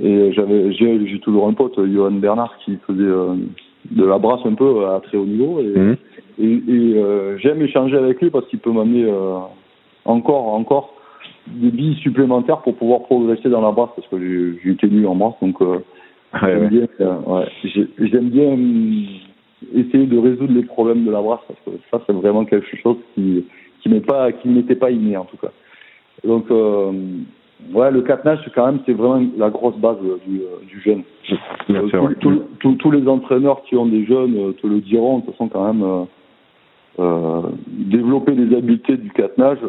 [0.00, 3.34] et j'avais, j'ai, j'ai toujours un pote, Johan Bernard, qui faisait euh,
[3.90, 5.60] de la brasse un peu à très haut niveau.
[5.60, 5.96] Et, mmh.
[6.38, 9.38] et, et euh, j'aime échanger avec lui parce qu'il peut m'amener euh,
[10.04, 10.92] encore, encore
[11.48, 14.18] des billes supplémentaires pour pouvoir progresser dans la brasse parce que
[14.62, 15.34] j'ai, été nu en brasse.
[15.40, 16.68] Donc, euh, ouais, j'aime, ouais.
[16.68, 17.46] Bien, euh, ouais,
[17.98, 18.58] j'aime bien
[19.74, 22.98] essayer de résoudre les problèmes de la brasse parce que ça, c'est vraiment quelque chose
[23.14, 23.44] qui,
[23.80, 25.52] qui m'est pas, qui m'était pas inné en tout cas.
[26.24, 26.92] Donc, euh,
[27.72, 30.80] Ouais, le catenage, c'est quand même, c'est vraiment la grosse base euh, du, euh, du
[30.82, 31.02] jeune.
[31.68, 34.80] Bien euh, sûr, tout, tout, tous les entraîneurs qui ont des jeunes euh, te le
[34.80, 36.06] diront, de toute façon, quand même,
[36.98, 39.68] euh, développer les habiletés du catenage, Euh,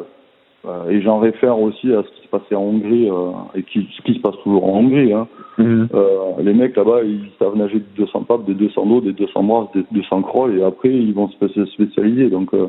[0.90, 4.02] et j'en réfère aussi à ce qui se passait en Hongrie euh, et qui, ce
[4.02, 5.14] qui se passe toujours en Hongrie.
[5.14, 5.28] Hein.
[5.58, 5.88] Mhm.
[5.94, 6.08] Euh,
[6.42, 9.72] les mecs là-bas, ils savent nager de 200 papes, des 200 dos, des 200 brasses,
[9.74, 12.30] des 200 crawl et après ils vont se spécialiser.
[12.30, 12.68] Donc euh,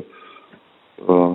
[1.09, 1.29] euh,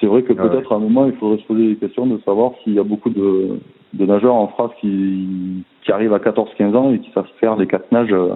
[0.00, 0.48] c'est vrai que Ah ouais.
[0.48, 2.84] peut-être à un moment il faudrait se poser des questions de savoir s'il y a
[2.84, 3.58] beaucoup de,
[3.94, 7.66] de nageurs en France qui, qui arrivent à 14-15 ans et qui savent faire les
[7.66, 8.34] quatre nages, euh,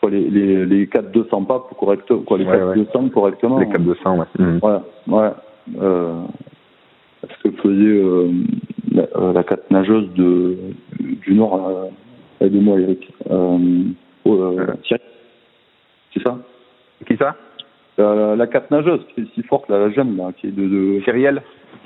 [0.00, 2.74] quoi, les, les, les 4 200 papes correctement, quoi, les Ouais, 4 ouais.
[2.76, 3.58] 200 correctement.
[3.58, 4.26] Les 4-200, ouais.
[4.38, 4.58] Mhm.
[4.62, 5.30] Ouais, ouais.
[5.80, 6.22] Euh,
[7.28, 8.30] ce que faisait euh,
[8.92, 10.56] la, euh, la quatre nageuse de,
[11.00, 13.08] du Nord, euh, aide-moi Eric.
[13.30, 13.58] Euh,
[14.24, 15.02] oh, euh, Thierry.
[16.14, 16.38] C'est ça?
[17.06, 17.36] Qui ça?
[17.98, 20.62] La, la quatre nageuse qui est si forte, là, la jeune, là, qui est de.
[20.68, 21.00] de...
[21.04, 21.42] Cyrielle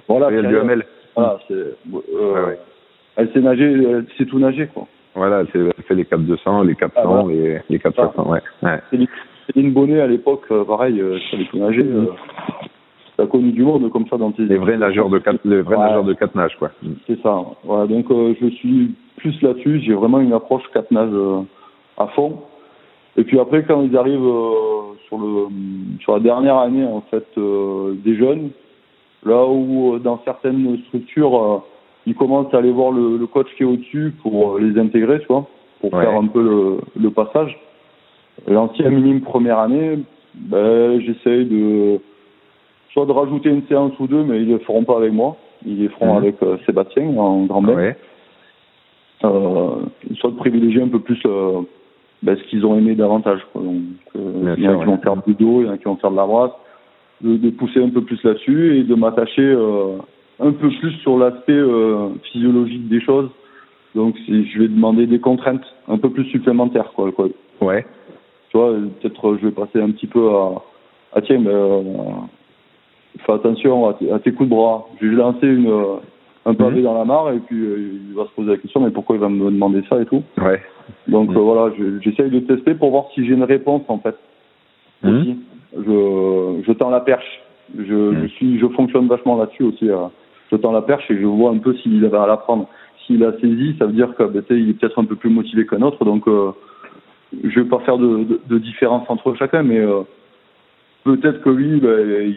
[0.08, 0.54] Voilà, Cyrielle Thierry.
[0.64, 0.84] Duhamel.
[1.14, 1.54] Voilà, c'est.
[1.54, 2.00] euh, Ouais,
[2.46, 2.58] ouais.
[3.16, 4.86] Elle sait nager, elle sait tout nager, quoi.
[5.14, 7.28] Voilà, c'est elle fait les 4-200, les 400, Ah, voilà.
[7.32, 8.40] les, les 400, ouais.
[8.62, 8.80] ouais.
[9.46, 11.82] Céline Bonnet, à l'époque, euh, pareil, euh, elle savait tout nager.
[11.82, 12.06] Euh,
[13.16, 14.42] T'as connu du monde comme ça dans tes.
[14.44, 15.82] Les vrais nageurs de 4, les vrais Ouais.
[15.84, 16.70] nageurs de 4 nages, quoi.
[16.82, 16.96] Mhm.
[17.06, 17.42] C'est ça.
[17.64, 19.80] Voilà, donc euh, je suis plus là-dessus.
[19.80, 21.40] J'ai vraiment une approche quatre nages euh,
[21.96, 22.40] à fond.
[23.16, 25.46] Et puis après, quand ils arrivent euh, sur le
[26.00, 28.50] sur la dernière année en fait euh, des jeunes,
[29.24, 31.58] là où euh, dans certaines structures euh,
[32.06, 35.26] ils commencent à aller voir le, le coach qui est au-dessus pour les intégrer, tu
[35.28, 35.46] vois,
[35.80, 36.04] pour Ouais.
[36.04, 37.58] faire un peu le, le passage.
[38.46, 39.98] L'ancien minime première année,
[40.34, 41.98] ben, j'essaye de
[42.96, 45.36] soit de rajouter une séance ou deux, mais ils le feront pas avec moi.
[45.66, 46.16] Ils les feront Mhm.
[46.16, 47.74] avec euh, Sébastien en grand bain.
[47.74, 47.96] Ouais.
[49.24, 49.70] Euh,
[50.14, 51.60] soit de privilégier un peu plus euh,
[52.22, 53.40] ben, ce qu'ils ont aimé davantage.
[53.52, 53.60] Quoi.
[53.62, 53.74] Donc,
[54.14, 55.96] il y en a qui vont faire du dos, il y en a qui vont
[55.96, 56.52] faire de la brasse,
[57.20, 59.52] de, de pousser un peu plus là-dessus et de m'attacher
[60.40, 61.60] un peu plus sur l'aspect
[62.32, 63.28] physiologique des choses.
[63.94, 66.92] Donc je vais demander des contraintes un peu plus supplémentaires.
[66.94, 67.28] Quoi, quoi.
[67.60, 67.84] Ouais.
[68.50, 70.28] Tu vois, peut-être je vais passer un petit peu
[71.14, 72.28] à, tiens, ben,
[73.24, 74.86] fais attention à, tes- à tes coups de bras.
[75.00, 75.96] Je vais lancer une, euh,
[76.44, 76.82] un pavé Mhm.
[76.84, 79.20] dans la mare et puis euh, il va se poser la question mais pourquoi il
[79.20, 80.22] va me demander ça et tout.
[80.38, 80.60] Ouais.
[81.08, 81.36] Donc Mhm.
[81.36, 84.16] euh, voilà, je- j'essaye de tester pour voir si j'ai une réponse en fait.
[85.02, 85.20] Mhm.
[85.20, 85.36] Aussi.
[85.76, 87.40] Je, je tends la perche.
[87.76, 89.90] Je, je suis, je fonctionne vachement là-dessus aussi.
[89.90, 90.06] euh.
[90.52, 92.68] Je tends la perche et je vois un peu s'il avait à l'apprendre.
[93.04, 95.66] S'il a saisi, ça veut dire que ben, il est peut-être un peu plus motivé
[95.66, 96.04] qu'un autre.
[96.04, 96.52] Donc euh,
[97.42, 100.02] je vais pas faire de, de, de différence entre chacun, mais euh,
[101.04, 101.98] peut-être que lui, ben,
[102.28, 102.36] il,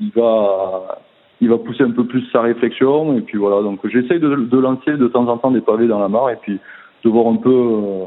[0.00, 1.00] il va,
[1.40, 3.16] il va pousser un peu plus sa réflexion.
[3.16, 6.00] Et puis voilà, donc j'essaye de, de lancer de temps en temps des pavés dans
[6.00, 6.58] la mare et puis
[7.04, 8.04] de voir un peu euh,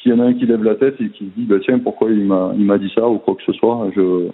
[0.00, 2.10] s'il y en a un qui lève la tête et qui dit bah tiens pourquoi
[2.10, 3.88] il m'a il m'a dit ça ou quoi que ce soit.
[3.94, 4.28] Je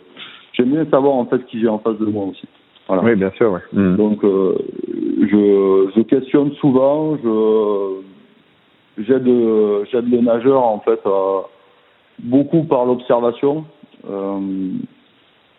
[0.53, 2.47] j'aime bien savoir en fait qui j'ai en face de moi aussi.
[2.87, 3.03] Voilà.
[3.03, 3.61] Oui, bien sûr, ouais.
[3.73, 3.97] Mhm.
[3.97, 4.55] Donc euh,
[5.21, 8.03] je, je questionne souvent, je
[9.03, 9.29] j'aide
[9.91, 11.01] j'aide les nageurs en fait
[12.21, 13.65] beaucoup par l'observation,
[14.09, 14.39] euh,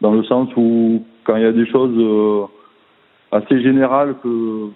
[0.02, 2.46] dans le sens où quand il y a des choses euh,
[3.32, 4.68] assez générales que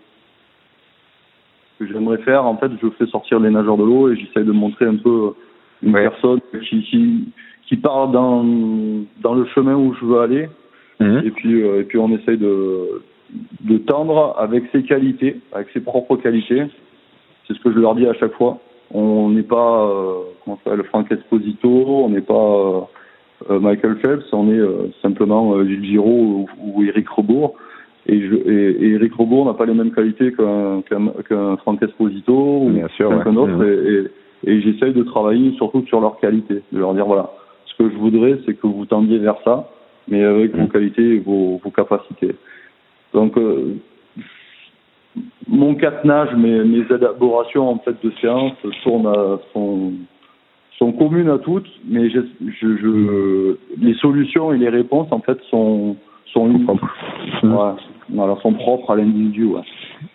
[1.79, 4.51] que j'aimerais faire, en fait, je fais sortir les nageurs de l'eau et j'essaie de
[4.51, 5.31] montrer un peu
[5.81, 6.03] une Ouais.
[6.09, 6.39] personne
[6.69, 7.23] qui, qui
[7.67, 8.43] qui part dans
[9.21, 10.49] dans le chemin où je veux aller
[10.99, 11.21] Mhm.
[11.23, 13.01] et puis euh, et puis on essaye de
[13.61, 16.63] de tendre avec ses qualités, avec ses propres qualités.
[17.47, 18.57] C'est ce que je leur dis à chaque fois.
[18.91, 20.13] On n'est pas euh,
[20.43, 22.81] comment ça s'appelle Franck Esposito, on n'est pas euh,
[23.47, 27.55] Michael Phelps, on est euh, simplement euh, Gilles Giraud ou, Eric Rebourg.
[28.05, 31.81] Et, je, et, et Eric Rebourg n'a pas les mêmes qualités qu'un qu'un qu'un Franck
[31.83, 33.63] Esposito ou quelqu'un d'autre.
[34.45, 37.29] Et, j'essaye de travailler surtout sur leurs qualités, de leur dire voilà,
[37.65, 39.69] ce que je voudrais, c'est que vous tendiez vers ça,
[40.07, 40.69] mais avec vos Mhm.
[40.69, 42.35] qualités et vos, vos capacités.
[43.13, 43.75] Donc, euh,
[45.47, 49.91] mon catenage, mes, mes élaborations en fait de séance tournent à, sont,
[50.79, 52.21] sont communes à toutes, mais je,
[52.59, 55.95] je, je, les solutions et les réponses en fait sont
[56.33, 56.65] sont uniques.
[56.65, 56.87] Propre.
[57.43, 57.73] Ouais,
[58.09, 59.45] voilà, sont propres à l'individu.
[59.45, 59.61] Ouais.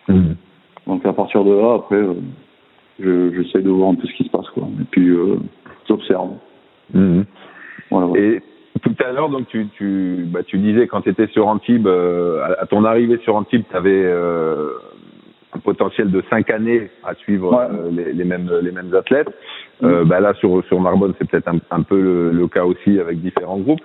[0.09, 0.35] Mhm.
[0.87, 2.15] Donc à partir de là, après, euh,
[2.99, 4.65] je- j'essaie de voir un peu ce qui se passe, quoi.
[4.81, 5.37] Et puis euh,
[5.89, 6.31] j'observe.
[6.95, 7.25] Mhm.
[7.91, 8.19] Voilà.
[8.21, 8.41] Et
[8.83, 12.43] tout à l'heure, donc tu, tu, bah, tu disais quand tu étais sur Antibes, euh,
[12.59, 14.05] à, ton arrivée sur Antibes, tu avais
[15.55, 17.67] un potentiel de cinq années à suivre Ouais.
[17.71, 19.29] euh, les, les mêmes les mêmes athlètes.
[19.85, 22.99] Euh, bah, là sur sur Narbonne, c'est peut-être un, un peu le, le cas aussi
[22.99, 23.80] avec différents groupes.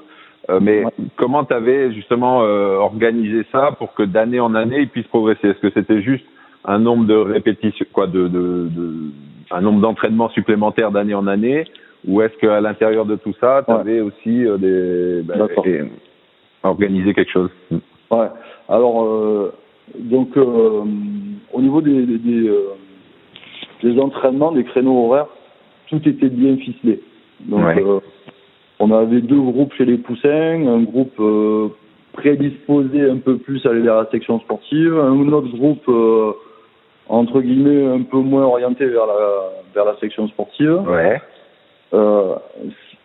[0.49, 0.91] Euh, mais Ouais.
[1.17, 5.49] comment tu avais justement euh, organisé ça pour que d'année en année ils puissent progresser?
[5.49, 6.25] Est-ce que c'était juste
[6.65, 8.93] un nombre de répétitions, quoi, de, de, de
[9.51, 11.65] un nombre d'entraînements supplémentaires d'année en année,
[12.07, 13.79] ou est-ce qu'à l'intérieur de tout ça, tu Ouais.
[13.79, 15.35] avais aussi euh, des bah,
[15.65, 15.81] et-
[16.63, 17.49] organisé quelque chose?
[18.11, 18.27] Ouais.
[18.67, 19.53] Alors, euh,
[19.97, 20.83] donc, euh,
[21.53, 22.73] au niveau des, des, des, euh,
[23.83, 25.27] des entraînements, des créneaux horaires,
[25.89, 27.01] tout était bien ficelé.
[27.41, 27.83] Donc, Ouais.
[27.83, 27.99] euh,
[28.79, 31.69] on avait deux groupes chez les Poussins, un groupe euh,
[32.13, 36.31] prédisposés un peu plus à aller vers la section sportive, un autre groupe euh,
[37.07, 40.81] entre guillemets un peu moins orienté vers la vers la section sportive.
[40.87, 41.21] Ouais.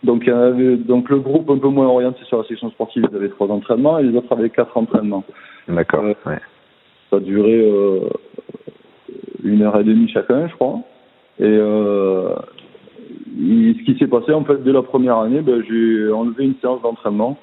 [0.04, 2.70] Donc il y en avait donc le groupe un peu moins orienté sur la section
[2.70, 5.24] sportive, ils avaient trois entraînements et les autres avaient quatre entraînements.
[5.66, 6.04] D'accord.
[6.04, 6.38] Ouais.
[7.10, 8.00] Ça a duré euh,
[9.42, 10.80] une heure et demie chacun, je crois.
[11.40, 12.34] Et euh,
[13.36, 16.54] il- ce qui s'est passé en fait dès la première année, ben, j'ai enlevé une
[16.60, 17.38] séance d'entraînement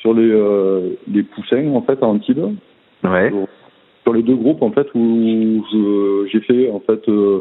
[0.00, 2.54] sur les euh, les poussins en fait à Antibes
[3.04, 3.30] Ouais.
[3.30, 3.46] sur,
[4.04, 5.64] sur les deux groupes en fait où
[6.30, 7.40] j'ai fait en fait euh,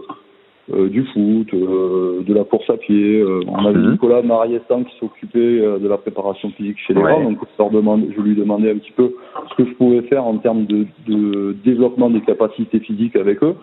[0.74, 3.24] euh, du foot, euh, de la course à pied.
[3.48, 3.92] on avait Mhm.
[3.94, 7.24] Nicolas Mariestan qui s'occupait de la préparation physique chez les Ouais.
[7.24, 9.12] donc je, leur demandais, je lui demandais un petit peu
[9.50, 13.56] ce que je pouvais faire en termes de, de développement des capacités physiques avec eux.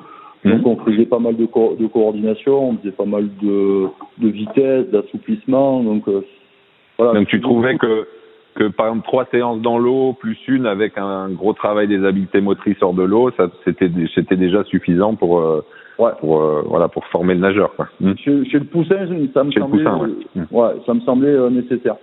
[0.44, 0.60] Mhm.
[0.62, 3.86] Donc on faisait pas mal de, co- de coordination, on faisait pas mal de,
[4.18, 5.82] de vitesse, d'assouplissement.
[5.82, 6.24] Donc euh,
[6.98, 7.14] voilà.
[7.18, 8.06] Donc tu trouvais que
[8.54, 12.40] que par exemple trois séances dans l'eau plus une avec un gros travail des habiletés
[12.40, 15.64] motrices hors de l'eau, ça c'était c'était déjà suffisant pour euh,
[15.98, 16.12] Ouais.
[16.20, 17.88] pour euh, voilà pour former le nageur quoi.
[18.00, 18.12] Hmm.
[18.18, 20.42] Chez, chez le poussin, ça me Chez semblait, poussin, ouais.
[20.52, 21.96] ouais, ça me semblait nécessaire.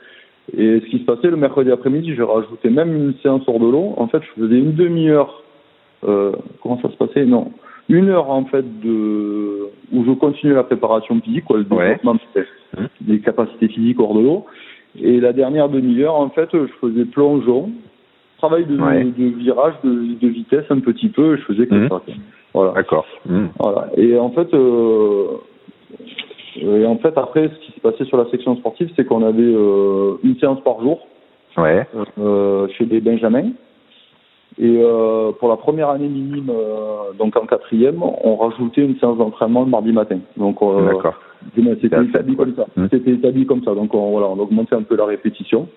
[0.55, 3.65] Et ce qui se passait le mercredi après-midi, j'ai rajouté même une séance hors de
[3.69, 3.93] l'eau.
[3.95, 5.41] En fait, je faisais une demi-heure.
[6.01, 7.25] Comment ça se passait?
[7.25, 7.51] Non,
[7.89, 12.41] une heure en fait de où je continuais la préparation physique, quoi, le développement des-
[12.77, 12.87] Mhm.
[13.01, 14.45] des capacités physiques hors de l'eau.
[14.99, 17.69] Et la dernière demi-heure, en fait, je faisais plongeon,
[18.37, 19.03] travail de, Ouais.
[19.03, 21.33] de virage, de, de vitesse un petit peu.
[21.35, 21.89] et Je faisais que Mhm.
[21.89, 22.01] ça.
[22.53, 22.71] Voilà.
[22.71, 23.05] D'accord.
[23.27, 23.47] Hmm.
[23.59, 23.89] Voilà.
[23.97, 25.25] Et en fait, euh,
[26.57, 29.43] et en fait après, ce qui s'est passé sur la section sportive, c'est qu'on avait
[29.43, 31.05] euh, une séance par jour
[31.57, 31.85] Ouais.
[32.19, 33.49] euh, chez les Benjamins.
[34.57, 39.17] Et euh, pour la première année minime, euh, donc en quatrième, on rajoutait une séance
[39.17, 40.19] d'entraînement le mardi matin.
[40.37, 40.93] Donc euh,
[41.81, 42.37] c'était établi.
[42.89, 43.75] C'était établi comme ça.
[43.75, 45.67] Donc on, voilà, on augmentait un peu la répétition.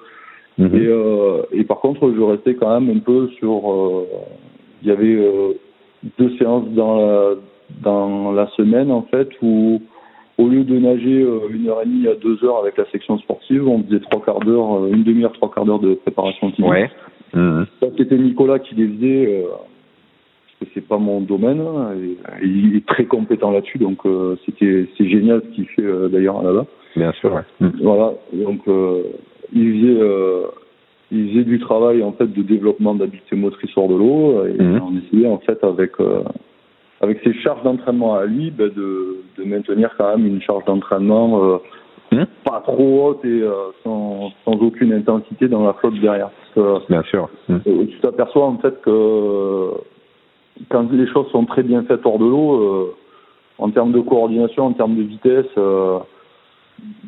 [0.59, 0.75] Mhm.
[0.75, 3.71] Et, euh, et par contre, je restais quand même un peu sur.
[3.71, 4.07] euh,
[4.83, 5.55] Il y avait euh,
[6.19, 7.31] deux séances dans la,
[7.83, 9.81] dans la semaine, en fait, où
[10.39, 13.67] au lieu de nager une heure et demie à deux heures avec la section sportive,
[13.67, 16.71] on faisait trois quarts d'heure, une demi-heure, trois quarts d'heure de préparation physique.
[16.71, 16.89] Ouais.
[17.35, 17.67] Mhm.
[17.81, 22.45] Ça, c'était Nicolas qui les faisait, euh, parce que c'est pas mon domaine, hein, et,
[22.45, 26.09] et il est très compétent là-dessus, donc euh, c'était c'est génial ce qu'il fait euh,
[26.09, 26.67] d'ailleurs là-bas.
[26.97, 27.33] Bien sûr.
[27.33, 27.43] Ouais.
[27.61, 27.71] Hmm.
[27.83, 28.61] Voilà, donc
[29.53, 30.43] il faisait euh,
[31.13, 34.81] il faisait du travail en fait de développement d'habileté motrice hors de l'eau et Mhm.
[34.83, 36.23] on essayait en fait avec euh,
[37.01, 41.45] avec ses charges d'entraînement à lui ben, de, de maintenir quand même une charge d'entraînement
[41.45, 41.57] euh,
[42.11, 42.27] Mhm.
[42.45, 43.53] pas trop haute et euh,
[43.85, 47.29] sans, sans aucune intensité dans la flotte derrière parce que Bien sûr.
[47.49, 47.59] Hmm.
[47.67, 49.71] euh, tu t'aperçois en fait que
[50.71, 52.95] quand les choses sont très bien faites hors de l'eau, euh,
[53.59, 55.99] en termes de coordination, en termes de vitesse, euh,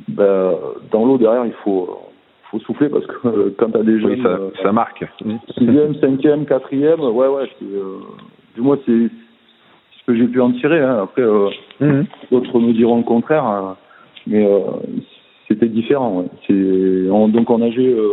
[0.09, 0.53] ben,
[0.93, 2.01] dans l'eau derrière il faut
[2.51, 5.03] faut souffler parce que euh, quand t'as des jeunes Oui, ça, euh, ça marque.
[5.25, 5.37] Hmm.
[5.57, 8.01] sixième, cinquième, quatrième, ouais ouais, euh,
[8.55, 9.09] du moins c'est
[9.99, 10.81] ce que j'ai pu en tirer.
[10.81, 10.99] Hein.
[11.05, 11.49] Après euh,
[12.31, 13.77] d'autres me diront le contraire, hein.
[14.27, 14.61] Mais euh,
[15.49, 16.21] c'était différent.
[16.21, 16.27] Ouais.
[16.47, 18.09] C'est, on- donc on nageait euh,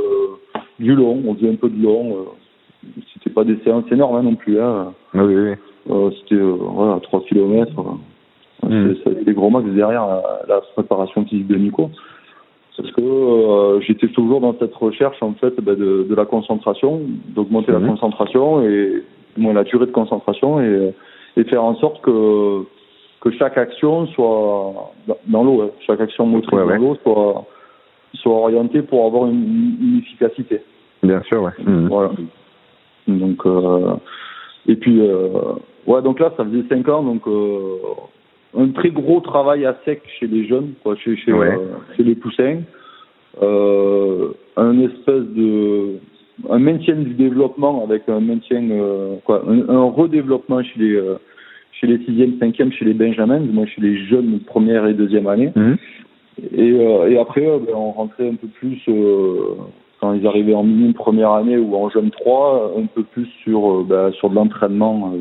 [0.80, 2.12] du long, on faisait un peu de long.
[2.18, 4.60] Euh, c'était pas des séances énormes hein, non plus.
[4.60, 4.94] Hein.
[5.14, 5.54] Oui, oui.
[5.90, 7.72] Euh, c'était euh, voilà, 3 kilomètres.
[7.80, 8.68] euh.
[8.68, 8.96] Mm.
[9.04, 11.90] C'est- C'était des gros max derrière la, la préparation physique de Nico.
[12.76, 17.02] Parce que j'étais toujours dans cette recherche en fait ben, de, de la concentration,
[17.36, 19.02] d'augmenter la concentration et
[19.36, 20.94] moins la durée de concentration et,
[21.38, 22.66] et faire en sorte que
[23.22, 24.94] que chaque action soit
[25.28, 25.70] dans- l'eau, hein.
[25.86, 27.46] chaque action motrice Ouais, dans l'eau soit
[28.14, 30.62] soit orientée pour avoir une, une efficacité.
[31.04, 31.52] Bien sûr, ouais.
[31.66, 31.88] Mhm.
[31.90, 32.12] Voilà.
[33.08, 33.96] Donc euh,
[34.68, 35.30] et puis euh,
[35.86, 37.78] ouais donc là ça faisait cinq ans donc euh,
[38.58, 41.48] un très gros travail à sec chez les jeunes quoi chez chez, Ouais.
[41.56, 42.62] euh, chez les poussins
[43.42, 46.00] euh, un espèce de
[46.50, 51.16] un maintien du développement avec un maintien euh, quoi un, un redéveloppement chez les euh,
[51.80, 55.52] chez les sixième cinquième chez les benjamins moins chez les jeunes première et deuxième année
[55.56, 55.78] Mhm.
[56.56, 59.56] et, euh, et après, euh, ben, on rentrait un peu plus, euh,
[60.00, 63.84] quand ils arrivaient en minime première année ou en jeune 3, un peu plus sur,
[63.84, 65.14] ben, sur de l'entraînement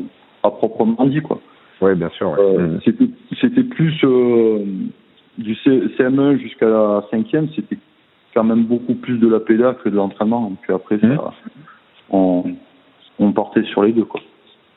[0.43, 1.21] à proprement dit.
[1.21, 1.39] quoi.
[1.81, 2.31] Ouais, bien sûr.
[2.31, 2.57] Ouais.
[2.57, 2.79] Mhm.
[2.85, 3.09] c'était,
[3.41, 3.93] c'était plus
[5.37, 7.77] du C- CM1 jusqu'à la cinquième, c'était
[8.33, 10.51] quand même beaucoup plus de la pédale que de l'entraînement.
[10.61, 11.19] Puis après, ça, Mhm.
[12.11, 12.43] on,
[13.19, 14.05] on partait sur les deux.
[14.05, 14.21] Quoi.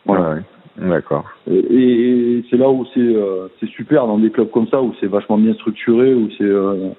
[0.07, 0.35] Voilà.
[0.35, 0.41] Ouais.
[0.77, 1.25] D'accord.
[1.51, 4.95] Et, et c'est là où c'est euh, c'est super dans des clubs comme ça où
[5.01, 6.91] c'est vachement bien structuré où c'est euh,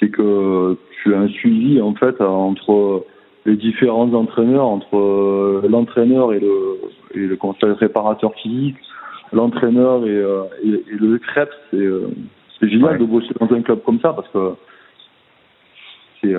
[0.00, 3.04] c'est que tu as un suivi en fait entre
[3.44, 6.78] les différents entraîneurs entre euh, l'entraîneur et le
[7.14, 8.76] et le conseil réparateur physique
[9.32, 10.22] l'entraîneur et,
[10.64, 11.86] et, et le crêpe c'est
[12.58, 12.98] c'est génial Ouais.
[12.98, 14.54] de bosser dans un club comme ça parce que
[16.22, 16.34] c'est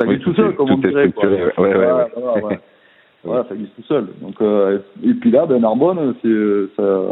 [0.00, 1.12] ça glisse tout seul, comme on dirait.
[1.12, 1.28] Quoi.
[1.28, 2.58] Ouais, ouais,
[3.24, 4.06] voilà, ça glisse tout seul.
[4.22, 6.28] Donc, euh, et puis là, ben, Narbonne, c'est,
[6.76, 7.02] ça,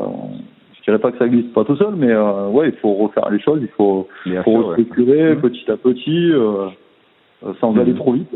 [0.79, 3.29] je dirais pas que ça glisse pas tout seul, mais euh, ouais, il faut refaire
[3.31, 4.09] les choses, il faut,
[4.45, 4.59] faut ouais.
[4.77, 5.41] restructurer Mhm.
[5.43, 6.69] petit à petit, euh,
[7.47, 8.29] euh, sans aller trop vite.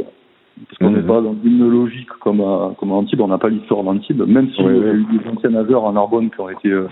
[0.69, 1.07] Parce qu'on n'est Mhm.
[1.07, 4.51] pas dans une logique comme à, comme à Antibes, on n'a pas l'histoire d'Antibes, même
[4.51, 6.89] si Ouais, il y a eu des anciens nageurs à Narbonne qui ont été euh,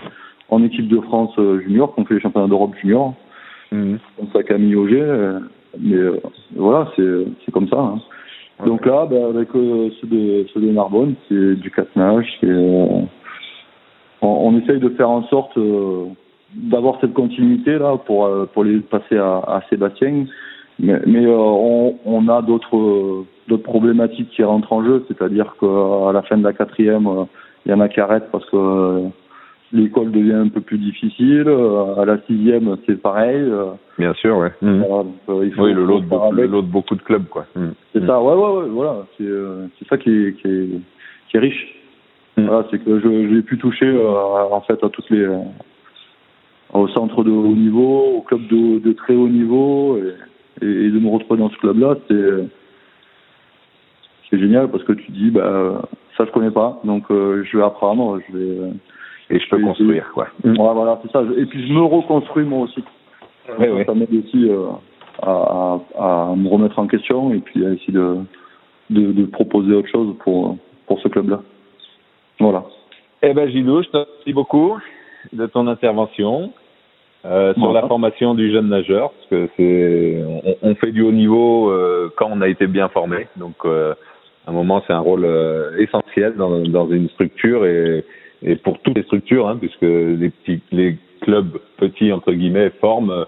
[0.49, 3.13] en équipe de France euh, junior, qui ont fait les championnats d'Europe junior,
[3.69, 3.99] comme
[4.33, 5.39] ça Camille Auger, euh,
[5.79, 6.19] mais euh,
[6.55, 7.77] voilà, c'est c'est comme ça.
[7.79, 7.99] hein.
[8.65, 13.01] Donc là, ben, avec euh, ceux, de, ceux de Narbonne, c'est du catenage, euh,
[14.21, 16.05] on, on essaye de faire en sorte euh,
[16.53, 20.25] d'avoir cette continuité là pour euh, pour les passer à, à Sébastien,
[20.79, 23.25] mais, mais euh, on, on a d'autres
[23.63, 27.09] problématiques qui rentrent en jeu, c'est-à-dire qu'à la fin de la quatrième,
[27.65, 29.09] il y en a qui arrêtent parce que
[29.73, 31.43] l'école devient un peu plus difficile.
[31.47, 33.37] euh, à la sixième, c'est pareil.
[33.41, 34.51] euh, Bien sûr, ouais.
[34.61, 36.51] Voilà, donc, euh, il faut, Oui, le lot, de beaucoup, le avec.
[36.51, 37.45] lot de beaucoup de clubs, quoi.
[37.55, 37.73] Mhm.
[37.93, 39.05] C'est ça, ouais, ouais, ouais, voilà.
[39.17, 40.69] C'est euh, c'est ça qui est, qui est,
[41.29, 41.75] qui est riche.
[42.37, 44.09] Voilà, c'est que je- j'ai pu toucher euh,
[44.51, 45.37] en fait à toutes les euh,
[46.73, 50.97] au centre de haut niveau, au club de, de très haut niveau et, et, de
[50.99, 52.47] me retrouver dans ce club-là, c'est
[54.29, 55.81] c'est génial parce que tu dis bah
[56.17, 58.69] ça je connais pas, donc euh, je vais apprendre, je vais euh,
[59.31, 60.27] Et je peux construire, quoi.
[60.43, 61.23] Ouais, voilà, c'est ça.
[61.37, 62.83] Et puis je me reconstruis moi aussi.
[63.57, 63.85] Ouais, ça ouais.
[63.85, 64.67] ça m'aide aussi euh,
[65.21, 68.17] à, à, à me remettre en question et puis à essayer de,
[68.89, 70.57] de, de proposer autre chose pour,
[70.87, 71.41] pour ce club-là.
[72.39, 72.63] Voilà.
[73.23, 74.77] Eh ben Gilou, je te remercie beaucoup
[75.31, 76.51] de ton intervention
[77.25, 77.81] euh, sur Voilà.
[77.81, 80.23] la formation du jeune nageur, parce que c'est
[80.61, 83.27] on, on fait du haut niveau euh, quand on a été bien formé.
[83.37, 83.93] Donc euh,
[84.47, 88.03] à un moment c'est un rôle euh, essentiel dans, dans une structure et,
[88.43, 93.25] et pour toutes les structures, hein, puisque les petits les clubs petits entre guillemets forment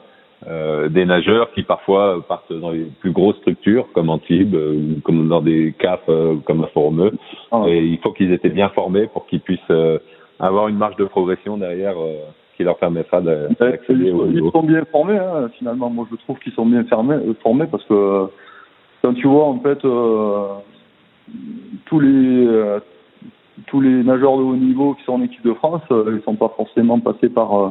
[0.48, 5.02] euh, des nageurs qui parfois partent dans les plus grosses structures comme Antibes euh, ou
[5.02, 7.12] comme dans des CAF euh, comme la Formeux.
[7.52, 10.00] Ah, Et il faut qu'ils étaient bien formés pour qu'ils puissent euh,
[10.40, 12.16] avoir une marge de progression derrière euh,
[12.58, 14.52] qui leur permettra d'accéder au sont, ils niveau.
[14.52, 15.90] sont bien formés, hein, finalement.
[15.90, 18.26] Moi, je trouve qu'ils sont bien fermés, euh, formés parce que
[19.02, 20.48] quand tu vois, en fait, euh,
[21.86, 22.80] tous les euh,
[23.68, 26.36] tous les nageurs de haut niveau qui sont en équipe de France, euh, ils sont
[26.36, 27.70] pas forcément passés par, euh,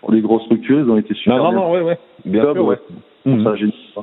[0.00, 0.80] par des grosses structures.
[0.80, 1.98] Ils ont été super Non, non, bien non, ouais, ouais.
[2.24, 2.78] Bien Club, sûr, ouais.
[3.26, 3.32] ouais.
[3.32, 3.44] Mhm.
[3.44, 3.94] ça génie.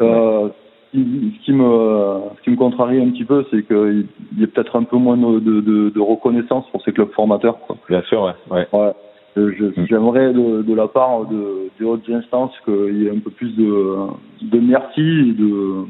[0.00, 4.06] Euh, ce qui- ce qui me ce qui me contrarie un petit peu, c'est qu'il
[4.38, 7.58] y a peut-être un peu moins de, de, de reconnaissance pour ces clubs formateurs.
[7.60, 7.76] Quoi.
[7.88, 8.32] Bien sûr, ouais.
[8.50, 8.66] ouais.
[8.72, 8.92] Ouais.
[9.36, 9.86] Mm.
[9.88, 13.56] J'aimerais de, de la part de, des hautes instances qu'il y ait un peu plus
[13.56, 13.96] de,
[14.42, 15.84] de merci et de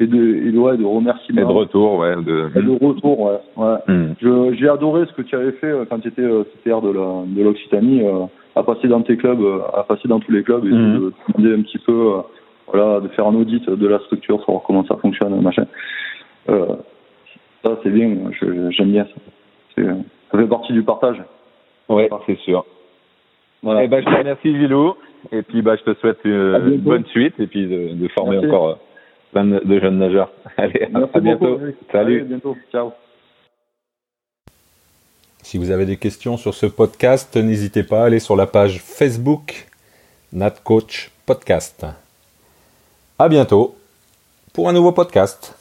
[0.00, 0.16] et de,
[0.48, 1.40] et de, ouais, de Et remerciements.
[1.48, 2.14] de retour, ouais.
[2.16, 2.50] De...
[2.56, 3.38] Et de retour, ouais.
[3.56, 3.76] ouais.
[4.20, 6.90] Je- J'ai adoré ce que tu avais fait euh, quand tu étais euh, CTR de
[6.90, 10.42] la- de l'Occitanie, euh, à passer dans tes clubs, euh, à passer dans tous les
[10.42, 10.94] clubs et Mhm.
[11.00, 12.20] de demander un petit peu, euh,
[12.72, 15.66] voilà, de faire un audit de la structure, savoir comment ça fonctionne, machin.
[16.48, 16.66] Euh,
[17.64, 19.82] ça, c'est bien, je- j'aime bien ça.
[20.30, 21.22] Ça fait partie du partage.
[21.88, 22.64] Ouais, c'est sûr.
[23.62, 23.84] Voilà.
[23.84, 24.94] Eh ben, je te remercie, Gilou.
[25.32, 28.46] Et puis, bah, je te souhaite une bonne suite et puis de, de former Merci.
[28.46, 28.74] encore euh,
[29.32, 30.30] plein de, jeunes nageurs.
[30.56, 31.58] Allez, à- Merci à bientôt.
[31.58, 31.72] beaucoup.
[31.92, 32.14] Salut.
[32.14, 32.56] Allez, à bientôt.
[32.72, 32.92] Ciao.
[35.42, 38.80] Si vous avez des questions sur ce podcast, n'hésitez pas à aller sur la page
[38.82, 39.66] Facebook
[40.32, 41.86] Nat Coach Podcast.
[43.18, 43.76] À bientôt
[44.52, 45.57] pour un nouveau podcast.